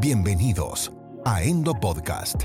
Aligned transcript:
Bienvenidos 0.00 0.92
a 1.24 1.42
Endo 1.42 1.74
Podcast, 1.74 2.44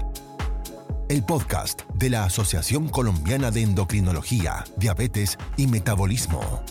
el 1.08 1.24
podcast 1.24 1.84
de 1.94 2.10
la 2.10 2.26
Asociación 2.26 2.90
Colombiana 2.90 3.52
de 3.52 3.62
Endocrinología, 3.62 4.64
Diabetes 4.76 5.38
y 5.56 5.68
Metabolismo. 5.68 6.64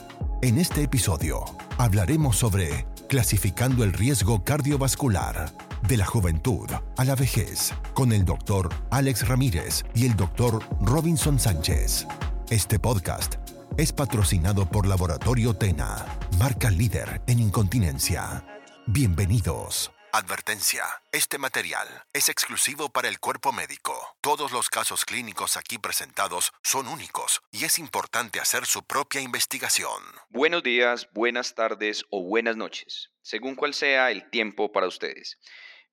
En 0.43 0.59
este 0.59 0.83
episodio 0.83 1.45
hablaremos 1.79 2.37
sobre 2.37 2.85
clasificando 3.09 3.85
el 3.85 3.93
riesgo 3.93 4.43
cardiovascular 4.43 5.53
de 5.87 5.97
la 5.99 6.05
juventud 6.05 6.69
a 6.97 7.05
la 7.05 7.15
vejez 7.15 7.73
con 7.95 8.11
el 8.11 8.25
doctor 8.25 8.69
Alex 8.91 9.29
Ramírez 9.29 9.85
y 9.95 10.07
el 10.07 10.17
doctor 10.17 10.65
Robinson 10.81 11.39
Sánchez. 11.39 12.09
Este 12.51 12.81
podcast 12.81 13.37
es 13.77 13.93
patrocinado 13.93 14.67
por 14.69 14.89
Laboratorio 14.89 15.55
Tena, 15.55 16.05
marca 16.41 16.71
líder 16.71 17.23
en 17.29 17.39
incontinencia. 17.39 18.45
Bienvenidos. 18.89 19.92
Advertencia. 20.15 20.85
Este 21.11 21.39
material 21.39 21.89
es 22.13 22.29
exclusivo 22.29 22.91
para 22.91 23.09
el 23.09 23.19
cuerpo 23.19 23.51
médico. 23.51 23.95
Todos 24.21 24.53
los 24.53 24.69
casos 24.69 25.07
clínicos 25.07 25.57
aquí 25.57 25.79
presentados 25.79 26.53
son 26.63 26.87
únicos 26.87 27.41
y 27.51 27.65
es 27.65 27.79
importante 27.79 28.39
hacer 28.39 28.67
su 28.67 28.83
propia 28.83 29.23
investigación. 29.23 30.03
Buenos 30.29 30.63
días, 30.63 31.09
buenas 31.15 31.55
tardes 31.55 32.05
o 32.11 32.23
buenas 32.23 32.59
noches, 32.59 33.11
según 33.23 33.55
cual 33.55 33.73
sea 33.73 34.11
el 34.11 34.29
tiempo 34.29 34.71
para 34.71 34.87
ustedes. 34.87 35.39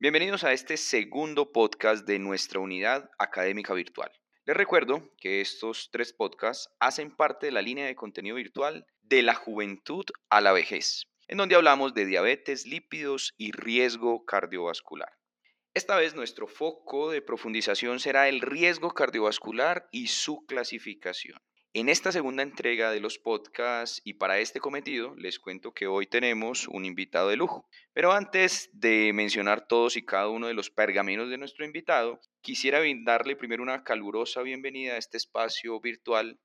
Bienvenidos 0.02 0.44
a 0.44 0.52
este 0.52 0.76
segundo 0.76 1.54
podcast 1.54 2.06
de 2.06 2.20
nuestra 2.20 2.60
unidad 2.60 3.10
académica 3.20 3.74
virtual. 3.74 4.12
Les 4.44 4.58
recuerdo 4.58 5.10
que 5.18 5.40
estos 5.40 5.92
tres 5.94 6.12
podcasts 6.12 6.68
hacen 6.82 7.16
parte 7.16 7.46
de 7.46 7.54
la 7.54 7.62
línea 7.62 7.86
de 7.86 7.96
contenido 7.96 8.36
virtual 8.36 8.86
de 9.02 9.22
la 9.22 9.36
juventud 9.36 10.04
a 10.30 10.42
la 10.42 10.52
vejez, 10.52 11.06
en 11.30 11.38
donde 11.38 11.56
hablamos 11.56 11.94
de 11.94 12.08
diabetes, 12.08 12.66
lípidos 12.66 13.36
y 13.38 13.52
riesgo 13.52 14.26
cardiovascular. 14.26 15.14
Esta 15.76 15.96
vez 15.96 16.16
nuestro 16.16 16.48
foco 16.48 17.12
de 17.12 17.22
profundización 17.22 18.00
será 18.00 18.28
el 18.28 18.42
riesgo 18.42 18.90
cardiovascular 18.96 19.88
y 19.92 20.08
su 20.08 20.44
clasificación. 20.48 21.40
En 21.72 21.88
esta 21.88 22.12
segunda 22.12 22.42
entrega 22.42 22.90
de 22.90 23.00
los 23.00 23.20
podcasts 23.20 24.02
y 24.04 24.16
para 24.16 24.40
este 24.40 24.60
cometido 24.60 25.14
les 25.18 25.38
cuento 25.38 25.72
que 25.72 25.86
hoy 25.86 26.08
tenemos 26.08 26.68
un 26.68 26.84
invitado 26.84 27.30
de 27.30 27.38
lujo. 27.38 27.70
Pero 27.94 28.12
antes 28.12 28.72
de 28.74 29.14
mencionar 29.14 29.68
todos 29.68 29.98
y 29.98 30.04
cada 30.04 30.30
uno 30.30 30.48
de 30.48 30.56
los 30.56 30.72
pergaminos 30.72 31.30
de 31.30 31.38
nuestro 31.38 31.64
invitado, 31.64 32.20
quisiera 32.42 32.82
darle 33.06 33.36
primero 33.36 33.62
una 33.62 33.84
calurosa 33.84 34.42
bienvenida 34.42 34.94
a 34.94 34.98
este 34.98 35.18
espacio 35.18 35.80
virtual 35.80 36.40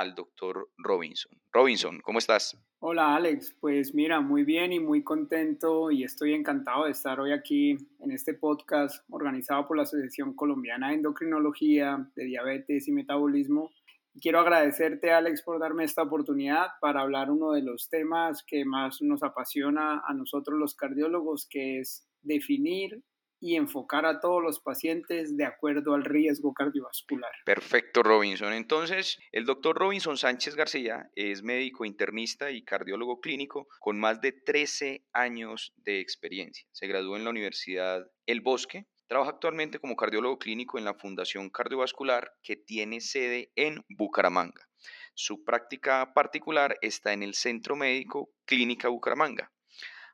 al 0.00 0.14
doctor 0.14 0.70
Robinson. 0.78 1.32
Robinson, 1.52 2.00
¿cómo 2.00 2.18
estás? 2.18 2.56
Hola 2.78 3.14
Alex, 3.14 3.54
pues 3.60 3.94
mira, 3.94 4.20
muy 4.20 4.44
bien 4.44 4.72
y 4.72 4.80
muy 4.80 5.04
contento 5.04 5.90
y 5.90 6.04
estoy 6.04 6.32
encantado 6.32 6.86
de 6.86 6.92
estar 6.92 7.20
hoy 7.20 7.32
aquí 7.32 7.76
en 7.98 8.10
este 8.10 8.32
podcast 8.32 9.04
organizado 9.10 9.66
por 9.68 9.76
la 9.76 9.82
Asociación 9.82 10.34
Colombiana 10.34 10.88
de 10.88 10.94
Endocrinología, 10.94 12.10
de 12.16 12.24
Diabetes 12.24 12.88
y 12.88 12.92
Metabolismo 12.92 13.70
Quiero 14.18 14.40
agradecerte, 14.40 15.12
Alex, 15.12 15.42
por 15.42 15.60
darme 15.60 15.84
esta 15.84 16.02
oportunidad 16.02 16.66
para 16.80 17.00
hablar 17.00 17.30
uno 17.30 17.52
de 17.52 17.62
los 17.62 17.88
temas 17.88 18.42
que 18.44 18.64
más 18.64 19.00
nos 19.02 19.22
apasiona 19.22 20.02
a 20.04 20.14
nosotros 20.14 20.58
los 20.58 20.74
cardiólogos, 20.74 21.46
que 21.48 21.78
es 21.78 22.08
definir 22.20 23.02
y 23.40 23.56
enfocar 23.56 24.06
a 24.06 24.20
todos 24.20 24.42
los 24.42 24.60
pacientes 24.60 25.36
de 25.36 25.44
acuerdo 25.44 25.94
al 25.94 26.04
riesgo 26.04 26.52
cardiovascular. 26.52 27.32
Perfecto, 27.44 28.02
Robinson. 28.02 28.52
Entonces, 28.52 29.18
el 29.32 29.46
doctor 29.46 29.76
Robinson 29.76 30.16
Sánchez 30.16 30.54
García 30.54 31.10
es 31.14 31.42
médico 31.42 31.84
internista 31.84 32.50
y 32.50 32.62
cardiólogo 32.62 33.20
clínico 33.20 33.66
con 33.80 33.98
más 33.98 34.20
de 34.20 34.32
13 34.32 35.04
años 35.12 35.72
de 35.76 36.00
experiencia. 36.00 36.66
Se 36.72 36.86
graduó 36.86 37.16
en 37.16 37.24
la 37.24 37.30
Universidad 37.30 38.06
El 38.26 38.40
Bosque 38.40 38.86
Trabaja 39.10 39.32
actualmente 39.32 39.80
como 39.80 39.96
cardiólogo 39.96 40.38
clínico 40.38 40.78
en 40.78 40.84
la 40.84 40.94
Fundación 40.94 41.50
Cardiovascular 41.50 42.32
que 42.44 42.54
tiene 42.54 43.00
sede 43.00 43.50
en 43.56 43.84
Bucaramanga. 43.88 44.68
Su 45.14 45.42
práctica 45.42 46.14
particular 46.14 46.78
está 46.80 47.12
en 47.12 47.24
el 47.24 47.34
Centro 47.34 47.74
Médico 47.74 48.30
Clínica 48.44 48.86
Bucaramanga. 48.86 49.50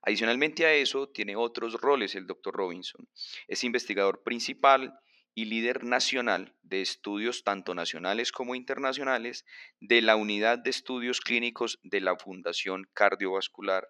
Adicionalmente 0.06 0.64
a 0.64 0.72
eso, 0.72 1.08
tiene 1.08 1.34
otros 1.34 1.74
roles 1.80 2.14
el 2.14 2.28
doctor 2.28 2.54
Robinson. 2.54 3.08
Es 3.48 3.64
investigador 3.64 4.22
principal 4.22 5.00
y 5.34 5.46
líder 5.46 5.82
nacional 5.82 6.54
de 6.62 6.80
estudios 6.80 7.42
tanto 7.42 7.74
nacionales 7.74 8.30
como 8.30 8.54
internacionales 8.54 9.44
de 9.80 10.02
la 10.02 10.14
Unidad 10.14 10.60
de 10.60 10.70
Estudios 10.70 11.20
Clínicos 11.20 11.80
de 11.82 12.00
la 12.00 12.16
Fundación 12.16 12.88
Cardiovascular 12.94 13.88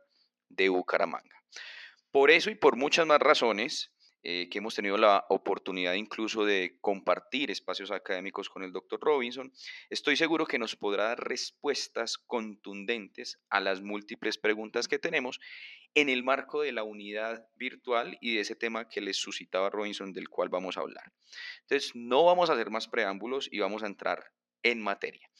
de 0.48 0.70
Bucaramanga. 0.70 1.42
Por 2.10 2.30
eso 2.30 2.48
y 2.48 2.54
por 2.54 2.76
muchas 2.76 3.06
más 3.06 3.20
razones, 3.20 3.92
eh, 4.28 4.48
que 4.50 4.58
hemos 4.58 4.74
tenido 4.74 4.96
la 4.96 5.24
oportunidad 5.28 5.94
incluso 5.94 6.44
de 6.44 6.78
compartir 6.80 7.52
espacios 7.52 7.92
académicos 7.92 8.48
con 8.48 8.64
el 8.64 8.72
doctor 8.72 8.98
Robinson, 9.00 9.52
estoy 9.88 10.16
seguro 10.16 10.46
que 10.46 10.58
nos 10.58 10.74
podrá 10.74 11.04
dar 11.04 11.20
respuestas 11.20 12.18
contundentes 12.18 13.38
a 13.50 13.60
las 13.60 13.82
múltiples 13.82 14.36
preguntas 14.36 14.88
que 14.88 14.98
tenemos 14.98 15.38
en 15.94 16.08
el 16.08 16.24
marco 16.24 16.62
de 16.62 16.72
la 16.72 16.82
unidad 16.82 17.46
virtual 17.54 18.18
y 18.20 18.34
de 18.34 18.40
ese 18.40 18.56
tema 18.56 18.88
que 18.88 19.00
les 19.00 19.16
suscitaba 19.16 19.70
Robinson 19.70 20.12
del 20.12 20.28
cual 20.28 20.48
vamos 20.48 20.76
a 20.76 20.80
hablar. 20.80 21.12
Entonces, 21.60 21.92
no 21.94 22.24
vamos 22.24 22.50
a 22.50 22.54
hacer 22.54 22.68
más 22.70 22.88
preámbulos 22.88 23.48
y 23.52 23.60
vamos 23.60 23.84
a 23.84 23.86
entrar 23.86 24.32
en 24.64 24.82
materia. 24.82 25.30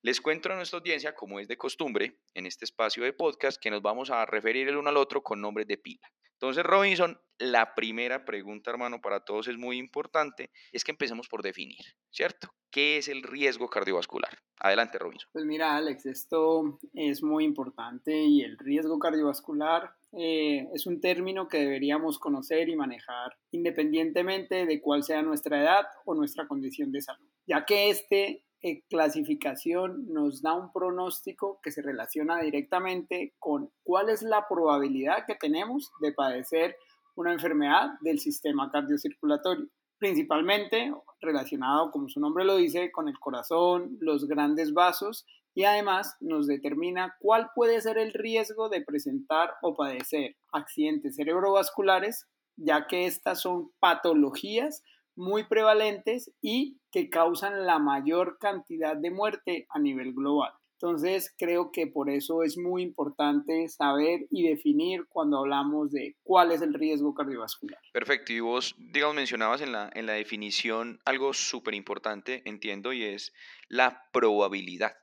Les 0.00 0.20
cuento 0.20 0.52
a 0.52 0.56
nuestra 0.56 0.80
audiencia, 0.80 1.14
como 1.14 1.38
es 1.38 1.46
de 1.46 1.56
costumbre 1.56 2.18
en 2.34 2.46
este 2.46 2.64
espacio 2.64 3.04
de 3.04 3.12
podcast, 3.12 3.62
que 3.62 3.70
nos 3.70 3.82
vamos 3.82 4.10
a 4.10 4.26
referir 4.26 4.66
el 4.66 4.78
uno 4.78 4.88
al 4.88 4.96
otro 4.96 5.22
con 5.22 5.40
nombres 5.40 5.68
de 5.68 5.78
pila. 5.78 6.10
Entonces, 6.42 6.64
Robinson, 6.64 7.16
la 7.38 7.72
primera 7.76 8.24
pregunta, 8.24 8.72
hermano, 8.72 9.00
para 9.00 9.20
todos 9.20 9.46
es 9.46 9.56
muy 9.56 9.78
importante, 9.78 10.50
es 10.72 10.82
que 10.82 10.90
empecemos 10.90 11.28
por 11.28 11.40
definir, 11.40 11.78
¿cierto? 12.10 12.48
¿Qué 12.68 12.96
es 12.96 13.06
el 13.06 13.22
riesgo 13.22 13.68
cardiovascular? 13.68 14.36
Adelante, 14.58 14.98
Robinson. 14.98 15.30
Pues 15.32 15.44
mira, 15.44 15.76
Alex, 15.76 16.04
esto 16.06 16.80
es 16.94 17.22
muy 17.22 17.44
importante 17.44 18.24
y 18.24 18.42
el 18.42 18.58
riesgo 18.58 18.98
cardiovascular 18.98 19.94
eh, 20.18 20.66
es 20.74 20.84
un 20.88 21.00
término 21.00 21.46
que 21.46 21.58
deberíamos 21.58 22.18
conocer 22.18 22.68
y 22.68 22.74
manejar 22.74 23.36
independientemente 23.52 24.66
de 24.66 24.80
cuál 24.80 25.04
sea 25.04 25.22
nuestra 25.22 25.62
edad 25.62 25.86
o 26.04 26.16
nuestra 26.16 26.48
condición 26.48 26.90
de 26.90 27.02
salud, 27.02 27.28
ya 27.46 27.64
que 27.64 27.88
este 27.88 28.44
eh, 28.64 28.82
clasificación 28.88 30.06
nos 30.12 30.40
da 30.40 30.54
un 30.54 30.72
pronóstico 30.72 31.58
que 31.62 31.72
se 31.72 31.82
relaciona 31.82 32.40
directamente 32.40 33.34
con 33.40 33.70
cuál 33.82 34.08
es 34.08 34.22
la 34.22 34.46
probabilidad 34.48 35.26
que 35.26 35.34
tenemos 35.34 35.90
de 36.00 36.12
padecer 36.12 36.76
una 37.16 37.32
enfermedad 37.32 37.90
del 38.02 38.20
sistema 38.20 38.70
cardiocirculatorio, 38.70 39.66
principalmente 39.98 40.94
relacionado, 41.20 41.90
como 41.90 42.08
su 42.08 42.20
nombre 42.20 42.44
lo 42.44 42.56
dice, 42.56 42.92
con 42.92 43.08
el 43.08 43.18
corazón, 43.18 43.96
los 44.00 44.26
grandes 44.26 44.72
vasos 44.72 45.26
y 45.54 45.64
además 45.64 46.16
nos 46.20 46.46
determina 46.46 47.16
cuál 47.20 47.50
puede 47.54 47.80
ser 47.80 47.98
el 47.98 48.12
riesgo 48.12 48.68
de 48.68 48.82
presentar 48.82 49.54
o 49.62 49.74
padecer 49.74 50.36
accidentes 50.52 51.16
cerebrovasculares, 51.16 52.26
ya 52.56 52.86
que 52.86 53.06
estas 53.06 53.40
son 53.40 53.72
patologías 53.80 54.82
muy 55.16 55.44
prevalentes 55.44 56.32
y 56.40 56.78
que 56.90 57.10
causan 57.10 57.66
la 57.66 57.78
mayor 57.78 58.38
cantidad 58.38 58.96
de 58.96 59.10
muerte 59.10 59.66
a 59.70 59.78
nivel 59.78 60.12
global. 60.12 60.52
Entonces, 60.82 61.32
creo 61.38 61.70
que 61.70 61.86
por 61.86 62.10
eso 62.10 62.42
es 62.42 62.58
muy 62.58 62.82
importante 62.82 63.68
saber 63.68 64.26
y 64.32 64.48
definir 64.48 65.06
cuando 65.08 65.38
hablamos 65.38 65.92
de 65.92 66.16
cuál 66.24 66.50
es 66.50 66.60
el 66.60 66.74
riesgo 66.74 67.14
cardiovascular. 67.14 67.78
Perfecto. 67.92 68.32
Y 68.32 68.40
vos, 68.40 68.74
digamos, 68.76 69.14
mencionabas 69.14 69.60
en 69.60 69.70
la, 69.70 69.90
en 69.94 70.06
la 70.06 70.14
definición 70.14 70.98
algo 71.04 71.34
súper 71.34 71.74
importante, 71.74 72.42
entiendo, 72.46 72.92
y 72.92 73.04
es 73.04 73.32
la 73.68 74.02
probabilidad. 74.12 74.96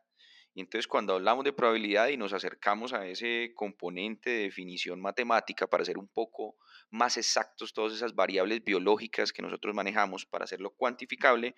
Y 0.59 0.64
entonces 0.64 0.88
cuando 0.88 1.14
hablamos 1.14 1.46
de 1.46 1.53
probabilidad 1.53 2.09
y 2.09 2.18
nos 2.18 2.34
acercamos 2.34 2.92
a 2.92 3.08
ese 3.08 3.53
componente 3.56 4.30
de 4.30 4.42
definición 4.42 5.00
matemática 5.00 5.68
para 5.68 5.86
ser 5.86 5.97
un 5.97 6.09
poco 6.09 6.58
más 6.90 7.16
exactos 7.16 7.72
todas 7.72 7.94
esas 7.94 8.14
variables 8.14 8.61
biológicas 8.66 9.32
que 9.32 9.41
nosotros 9.41 9.73
manejamos 9.73 10.26
para 10.26 10.44
hacerlo 10.44 10.72
cuantificable, 10.72 11.56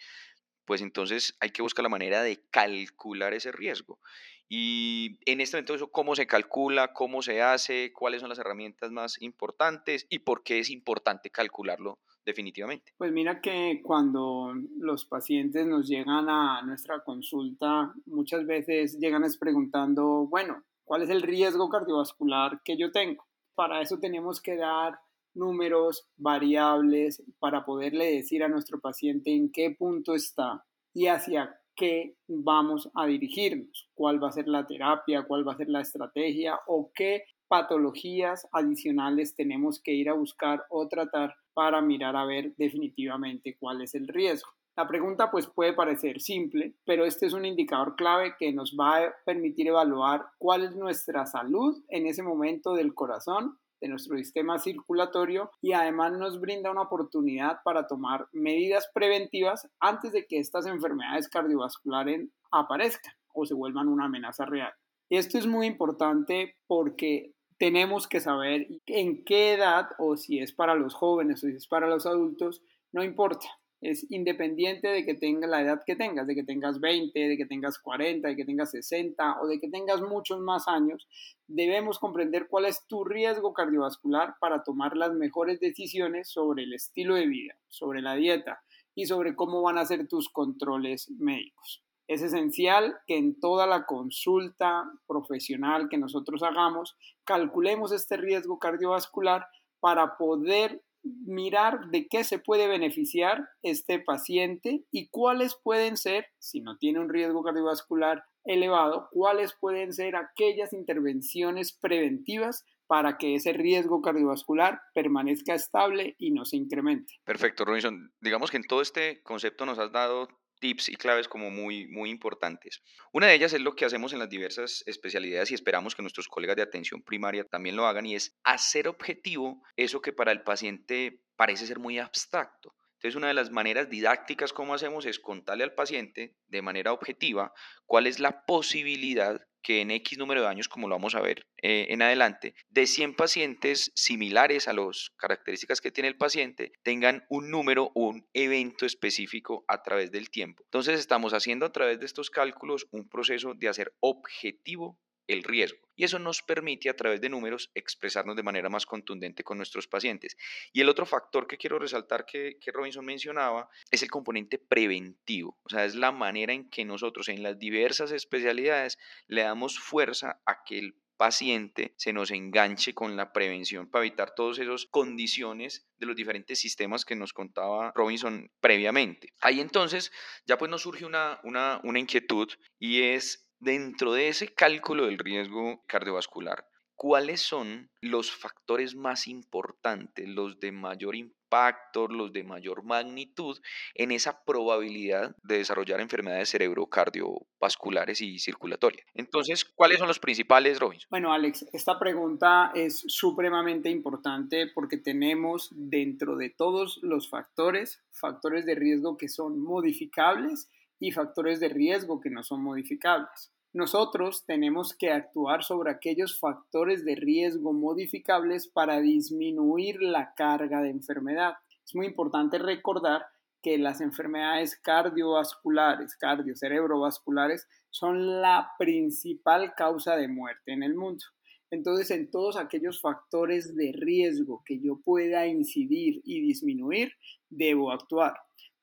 pues 0.65 0.83
entonces 0.83 1.35
hay 1.39 1.49
que 1.49 1.63
buscar 1.63 1.81
la 1.81 1.89
manera 1.89 2.21
de 2.21 2.45
calcular 2.51 3.33
ese 3.33 3.51
riesgo. 3.51 3.99
Y 4.47 5.17
en 5.25 5.41
este 5.41 5.57
momento, 5.57 5.89
¿cómo 5.89 6.15
se 6.15 6.27
calcula? 6.27 6.93
¿Cómo 6.93 7.23
se 7.23 7.41
hace? 7.41 7.91
¿Cuáles 7.93 8.19
son 8.19 8.29
las 8.29 8.37
herramientas 8.37 8.91
más 8.91 9.19
importantes? 9.19 10.05
¿Y 10.11 10.19
por 10.19 10.43
qué 10.43 10.59
es 10.59 10.69
importante 10.69 11.31
calcularlo 11.31 11.97
definitivamente? 12.25 12.93
Pues 12.97 13.11
mira 13.11 13.41
que 13.41 13.81
cuando 13.83 14.53
los 14.77 15.05
pacientes 15.05 15.65
nos 15.65 15.87
llegan 15.87 16.29
a 16.29 16.61
nuestra 16.63 17.03
consulta, 17.03 17.93
muchas 18.05 18.45
veces 18.45 18.97
llegan 18.99 19.23
preguntando, 19.39 20.27
bueno, 20.27 20.63
¿cuál 20.83 21.03
es 21.03 21.09
el 21.09 21.21
riesgo 21.21 21.69
cardiovascular 21.69 22.61
que 22.63 22.77
yo 22.77 22.91
tengo? 22.91 23.25
Para 23.55 23.81
eso 23.81 23.99
tenemos 23.99 24.41
que 24.41 24.55
dar 24.55 24.99
números, 25.33 26.07
variables, 26.17 27.23
para 27.39 27.63
poderle 27.65 28.05
decir 28.15 28.43
a 28.43 28.49
nuestro 28.49 28.79
paciente 28.79 29.33
en 29.33 29.51
qué 29.51 29.71
punto 29.71 30.15
está 30.15 30.65
y 30.93 31.07
hacia 31.07 31.60
qué 31.75 32.15
vamos 32.27 32.89
a 32.95 33.05
dirigirnos, 33.05 33.89
cuál 33.93 34.23
va 34.23 34.29
a 34.29 34.33
ser 34.33 34.47
la 34.47 34.65
terapia, 34.65 35.23
cuál 35.23 35.47
va 35.47 35.53
a 35.53 35.57
ser 35.57 35.69
la 35.69 35.81
estrategia 35.81 36.59
o 36.67 36.91
qué 36.93 37.23
patologías 37.47 38.47
adicionales 38.53 39.35
tenemos 39.35 39.81
que 39.81 39.93
ir 39.93 40.09
a 40.09 40.13
buscar 40.13 40.63
o 40.69 40.87
tratar 40.87 41.35
para 41.53 41.81
mirar 41.81 42.15
a 42.15 42.25
ver 42.25 42.53
definitivamente 42.57 43.57
cuál 43.59 43.81
es 43.81 43.93
el 43.93 44.07
riesgo. 44.07 44.49
La 44.77 44.87
pregunta 44.87 45.29
pues 45.29 45.47
puede 45.47 45.73
parecer 45.73 46.21
simple, 46.21 46.75
pero 46.85 47.05
este 47.05 47.25
es 47.25 47.33
un 47.33 47.45
indicador 47.45 47.95
clave 47.97 48.35
que 48.39 48.53
nos 48.53 48.75
va 48.79 48.99
a 48.99 49.13
permitir 49.25 49.67
evaluar 49.67 50.25
cuál 50.37 50.63
es 50.63 50.75
nuestra 50.75 51.25
salud 51.25 51.83
en 51.89 52.07
ese 52.07 52.23
momento 52.23 52.73
del 52.73 52.93
corazón, 52.93 53.57
de 53.81 53.87
nuestro 53.87 54.17
sistema 54.17 54.59
circulatorio 54.59 55.51
y 55.61 55.73
además 55.73 56.13
nos 56.13 56.39
brinda 56.39 56.71
una 56.71 56.83
oportunidad 56.83 57.57
para 57.65 57.87
tomar 57.87 58.27
medidas 58.31 58.87
preventivas 58.93 59.67
antes 59.79 60.11
de 60.13 60.25
que 60.25 60.39
estas 60.39 60.67
enfermedades 60.67 61.27
cardiovasculares 61.27 62.29
aparezcan 62.51 63.13
o 63.33 63.45
se 63.45 63.55
vuelvan 63.55 63.87
una 63.87 64.05
amenaza 64.05 64.45
real. 64.45 64.71
Esto 65.09 65.37
es 65.37 65.47
muy 65.47 65.67
importante 65.67 66.55
porque 66.67 67.33
tenemos 67.57 68.07
que 68.07 68.21
saber 68.21 68.67
en 68.85 69.23
qué 69.25 69.53
edad 69.53 69.89
o 69.97 70.15
si 70.15 70.39
es 70.39 70.53
para 70.53 70.75
los 70.75 70.93
jóvenes 70.93 71.43
o 71.43 71.47
si 71.47 71.55
es 71.55 71.67
para 71.67 71.87
los 71.87 72.05
adultos, 72.05 72.61
no 72.91 73.03
importa. 73.03 73.47
Es 73.81 74.05
independiente 74.11 74.87
de 74.87 75.03
que 75.03 75.15
tengas 75.15 75.49
la 75.49 75.61
edad 75.61 75.81
que 75.85 75.95
tengas, 75.95 76.27
de 76.27 76.35
que 76.35 76.43
tengas 76.43 76.79
20, 76.79 77.19
de 77.19 77.35
que 77.35 77.47
tengas 77.47 77.79
40, 77.79 78.27
de 78.27 78.35
que 78.35 78.45
tengas 78.45 78.69
60 78.71 79.41
o 79.41 79.47
de 79.47 79.59
que 79.59 79.69
tengas 79.69 80.01
muchos 80.01 80.39
más 80.39 80.67
años, 80.67 81.07
debemos 81.47 81.97
comprender 81.97 82.47
cuál 82.47 82.65
es 82.65 82.85
tu 82.87 83.03
riesgo 83.03 83.53
cardiovascular 83.53 84.35
para 84.39 84.63
tomar 84.63 84.95
las 84.95 85.13
mejores 85.13 85.59
decisiones 85.59 86.29
sobre 86.29 86.63
el 86.63 86.73
estilo 86.73 87.15
de 87.15 87.25
vida, 87.25 87.55
sobre 87.69 88.03
la 88.03 88.13
dieta 88.13 88.61
y 88.93 89.07
sobre 89.07 89.35
cómo 89.35 89.63
van 89.63 89.79
a 89.79 89.85
ser 89.85 90.07
tus 90.07 90.29
controles 90.29 91.09
médicos. 91.17 91.83
Es 92.07 92.21
esencial 92.21 92.99
que 93.07 93.17
en 93.17 93.39
toda 93.39 93.65
la 93.65 93.85
consulta 93.85 94.83
profesional 95.07 95.87
que 95.89 95.97
nosotros 95.97 96.43
hagamos, 96.43 96.97
calculemos 97.23 97.93
este 97.93 98.17
riesgo 98.17 98.59
cardiovascular 98.59 99.47
para 99.79 100.17
poder 100.17 100.83
mirar 101.03 101.89
de 101.91 102.07
qué 102.07 102.23
se 102.23 102.39
puede 102.39 102.67
beneficiar 102.67 103.47
este 103.61 103.99
paciente 103.99 104.85
y 104.91 105.09
cuáles 105.09 105.55
pueden 105.63 105.97
ser, 105.97 106.27
si 106.39 106.61
no 106.61 106.77
tiene 106.77 106.99
un 106.99 107.09
riesgo 107.09 107.43
cardiovascular 107.43 108.23
elevado, 108.43 109.07
cuáles 109.11 109.53
pueden 109.59 109.93
ser 109.93 110.15
aquellas 110.15 110.73
intervenciones 110.73 111.73
preventivas 111.73 112.65
para 112.87 113.17
que 113.17 113.35
ese 113.35 113.53
riesgo 113.53 114.01
cardiovascular 114.01 114.81
permanezca 114.93 115.53
estable 115.53 116.15
y 116.17 116.31
no 116.31 116.43
se 116.43 116.57
incremente. 116.57 117.13
Perfecto, 117.23 117.63
Robinson. 117.63 118.11
Digamos 118.19 118.51
que 118.51 118.57
en 118.57 118.63
todo 118.63 118.81
este 118.81 119.21
concepto 119.23 119.65
nos 119.65 119.79
has 119.79 119.93
dado 119.93 120.27
tips 120.61 120.87
y 120.87 120.95
claves 120.95 121.27
como 121.27 121.49
muy, 121.49 121.87
muy 121.87 122.09
importantes. 122.09 122.81
Una 123.11 123.27
de 123.27 123.33
ellas 123.33 123.51
es 123.51 123.59
lo 123.59 123.75
que 123.75 123.83
hacemos 123.83 124.13
en 124.13 124.19
las 124.19 124.29
diversas 124.29 124.83
especialidades 124.85 125.51
y 125.51 125.55
esperamos 125.55 125.95
que 125.95 126.01
nuestros 126.01 126.29
colegas 126.29 126.55
de 126.55 126.61
atención 126.61 127.01
primaria 127.01 127.43
también 127.43 127.75
lo 127.75 127.85
hagan 127.85 128.05
y 128.05 128.15
es 128.15 128.39
hacer 128.45 128.87
objetivo 128.87 129.61
eso 129.75 130.01
que 130.01 130.13
para 130.13 130.31
el 130.31 130.43
paciente 130.43 131.21
parece 131.35 131.65
ser 131.67 131.79
muy 131.79 131.99
abstracto. 131.99 132.73
Entonces, 132.93 133.17
una 133.17 133.29
de 133.29 133.33
las 133.33 133.49
maneras 133.49 133.89
didácticas 133.89 134.53
como 134.53 134.75
hacemos 134.75 135.07
es 135.07 135.19
contarle 135.19 135.63
al 135.63 135.73
paciente 135.73 136.35
de 136.47 136.61
manera 136.61 136.93
objetiva 136.93 137.51
cuál 137.87 138.05
es 138.05 138.19
la 138.19 138.45
posibilidad 138.45 139.41
que 139.61 139.81
en 139.81 139.91
X 139.91 140.17
número 140.17 140.41
de 140.41 140.47
años, 140.47 140.67
como 140.67 140.87
lo 140.87 140.95
vamos 140.95 141.15
a 141.15 141.21
ver 141.21 141.47
eh, 141.61 141.87
en 141.89 142.01
adelante, 142.01 142.55
de 142.69 142.87
100 142.87 143.15
pacientes 143.15 143.91
similares 143.95 144.67
a 144.67 144.73
las 144.73 145.11
características 145.17 145.81
que 145.81 145.91
tiene 145.91 146.07
el 146.07 146.17
paciente, 146.17 146.71
tengan 146.83 147.25
un 147.29 147.49
número 147.49 147.91
o 147.95 148.07
un 148.07 148.27
evento 148.33 148.85
específico 148.85 149.63
a 149.67 149.81
través 149.83 150.11
del 150.11 150.29
tiempo. 150.29 150.63
Entonces 150.65 150.99
estamos 150.99 151.33
haciendo 151.33 151.65
a 151.65 151.71
través 151.71 151.99
de 151.99 152.05
estos 152.05 152.29
cálculos 152.29 152.87
un 152.91 153.07
proceso 153.07 153.53
de 153.53 153.69
hacer 153.69 153.93
objetivo 153.99 154.99
el 155.33 155.43
riesgo. 155.43 155.79
Y 155.95 156.03
eso 156.03 156.19
nos 156.19 156.41
permite 156.41 156.89
a 156.89 156.95
través 156.95 157.21
de 157.21 157.29
números 157.29 157.69
expresarnos 157.75 158.35
de 158.35 158.43
manera 158.43 158.69
más 158.69 158.85
contundente 158.85 159.43
con 159.43 159.57
nuestros 159.57 159.87
pacientes. 159.87 160.35
Y 160.73 160.81
el 160.81 160.89
otro 160.89 161.05
factor 161.05 161.47
que 161.47 161.57
quiero 161.57 161.79
resaltar 161.79 162.25
que, 162.25 162.57
que 162.59 162.71
Robinson 162.71 163.05
mencionaba 163.05 163.69
es 163.91 164.01
el 164.01 164.09
componente 164.09 164.57
preventivo. 164.57 165.59
O 165.63 165.69
sea, 165.69 165.85
es 165.85 165.95
la 165.95 166.11
manera 166.11 166.53
en 166.53 166.69
que 166.69 166.85
nosotros 166.85 167.29
en 167.29 167.43
las 167.43 167.59
diversas 167.59 168.11
especialidades 168.11 168.97
le 169.27 169.41
damos 169.41 169.79
fuerza 169.79 170.41
a 170.45 170.63
que 170.63 170.79
el 170.79 170.95
paciente 171.21 171.93
se 171.97 172.13
nos 172.13 172.31
enganche 172.31 172.95
con 172.95 173.15
la 173.15 173.31
prevención 173.31 173.87
para 173.87 174.03
evitar 174.03 174.33
todas 174.33 174.57
esas 174.57 174.87
condiciones 174.87 175.87
de 175.99 176.07
los 176.07 176.15
diferentes 176.15 176.57
sistemas 176.57 177.05
que 177.05 177.15
nos 177.15 177.31
contaba 177.31 177.91
Robinson 177.93 178.49
previamente. 178.59 179.31
Ahí 179.39 179.59
entonces 179.59 180.11
ya 180.47 180.57
pues 180.57 180.71
nos 180.71 180.81
surge 180.81 181.05
una, 181.05 181.39
una, 181.43 181.79
una 181.83 181.99
inquietud 181.99 182.49
y 182.79 183.03
es 183.03 183.50
Dentro 183.61 184.13
de 184.13 184.27
ese 184.27 184.47
cálculo 184.55 185.05
del 185.05 185.19
riesgo 185.19 185.83
cardiovascular, 185.85 186.65
¿cuáles 186.95 187.41
son 187.41 187.91
los 188.01 188.31
factores 188.31 188.95
más 188.95 189.27
importantes, 189.27 190.27
los 190.27 190.59
de 190.59 190.71
mayor 190.71 191.15
impacto, 191.15 192.07
los 192.07 192.33
de 192.33 192.43
mayor 192.43 192.83
magnitud 192.83 193.59
en 193.93 194.11
esa 194.11 194.43
probabilidad 194.43 195.35
de 195.43 195.59
desarrollar 195.59 196.01
enfermedades 196.01 196.49
cerebrocardiovasculares 196.49 198.21
y 198.21 198.39
circulatorias? 198.39 199.05
Entonces, 199.13 199.63
¿cuáles 199.63 199.99
son 199.99 200.07
los 200.07 200.17
principales, 200.17 200.79
Robinson? 200.79 201.07
Bueno, 201.11 201.31
Alex, 201.31 201.63
esta 201.71 201.99
pregunta 201.99 202.71
es 202.73 203.03
supremamente 203.05 203.91
importante 203.91 204.65
porque 204.73 204.97
tenemos 204.97 205.69
dentro 205.71 206.35
de 206.35 206.49
todos 206.49 206.97
los 207.03 207.29
factores, 207.29 208.01
factores 208.09 208.65
de 208.65 208.73
riesgo 208.73 209.17
que 209.17 209.29
son 209.29 209.59
modificables 209.59 210.67
y 211.01 211.11
factores 211.11 211.59
de 211.59 211.67
riesgo 211.67 212.21
que 212.21 212.29
no 212.29 212.43
son 212.43 212.63
modificables. 212.63 213.51
Nosotros 213.73 214.45
tenemos 214.45 214.95
que 214.95 215.11
actuar 215.11 215.63
sobre 215.63 215.91
aquellos 215.91 216.39
factores 216.39 217.03
de 217.03 217.15
riesgo 217.15 217.73
modificables 217.73 218.67
para 218.67 219.01
disminuir 219.01 220.01
la 220.01 220.33
carga 220.35 220.81
de 220.81 220.91
enfermedad. 220.91 221.55
Es 221.83 221.95
muy 221.95 222.05
importante 222.05 222.59
recordar 222.59 223.25
que 223.63 223.77
las 223.77 223.99
enfermedades 223.99 224.75
cardiovasculares, 224.75 226.15
cardiocerebrovasculares, 226.17 227.67
son 227.89 228.41
la 228.41 228.71
principal 228.77 229.73
causa 229.75 230.15
de 230.15 230.27
muerte 230.27 230.73
en 230.73 230.83
el 230.83 230.95
mundo. 230.95 231.23
Entonces, 231.71 232.11
en 232.11 232.29
todos 232.29 232.57
aquellos 232.57 233.01
factores 233.01 233.75
de 233.75 233.93
riesgo 233.93 234.61
que 234.65 234.79
yo 234.79 234.99
pueda 235.03 235.47
incidir 235.47 236.21
y 236.25 236.41
disminuir, 236.41 237.13
debo 237.49 237.91
actuar. 237.91 238.33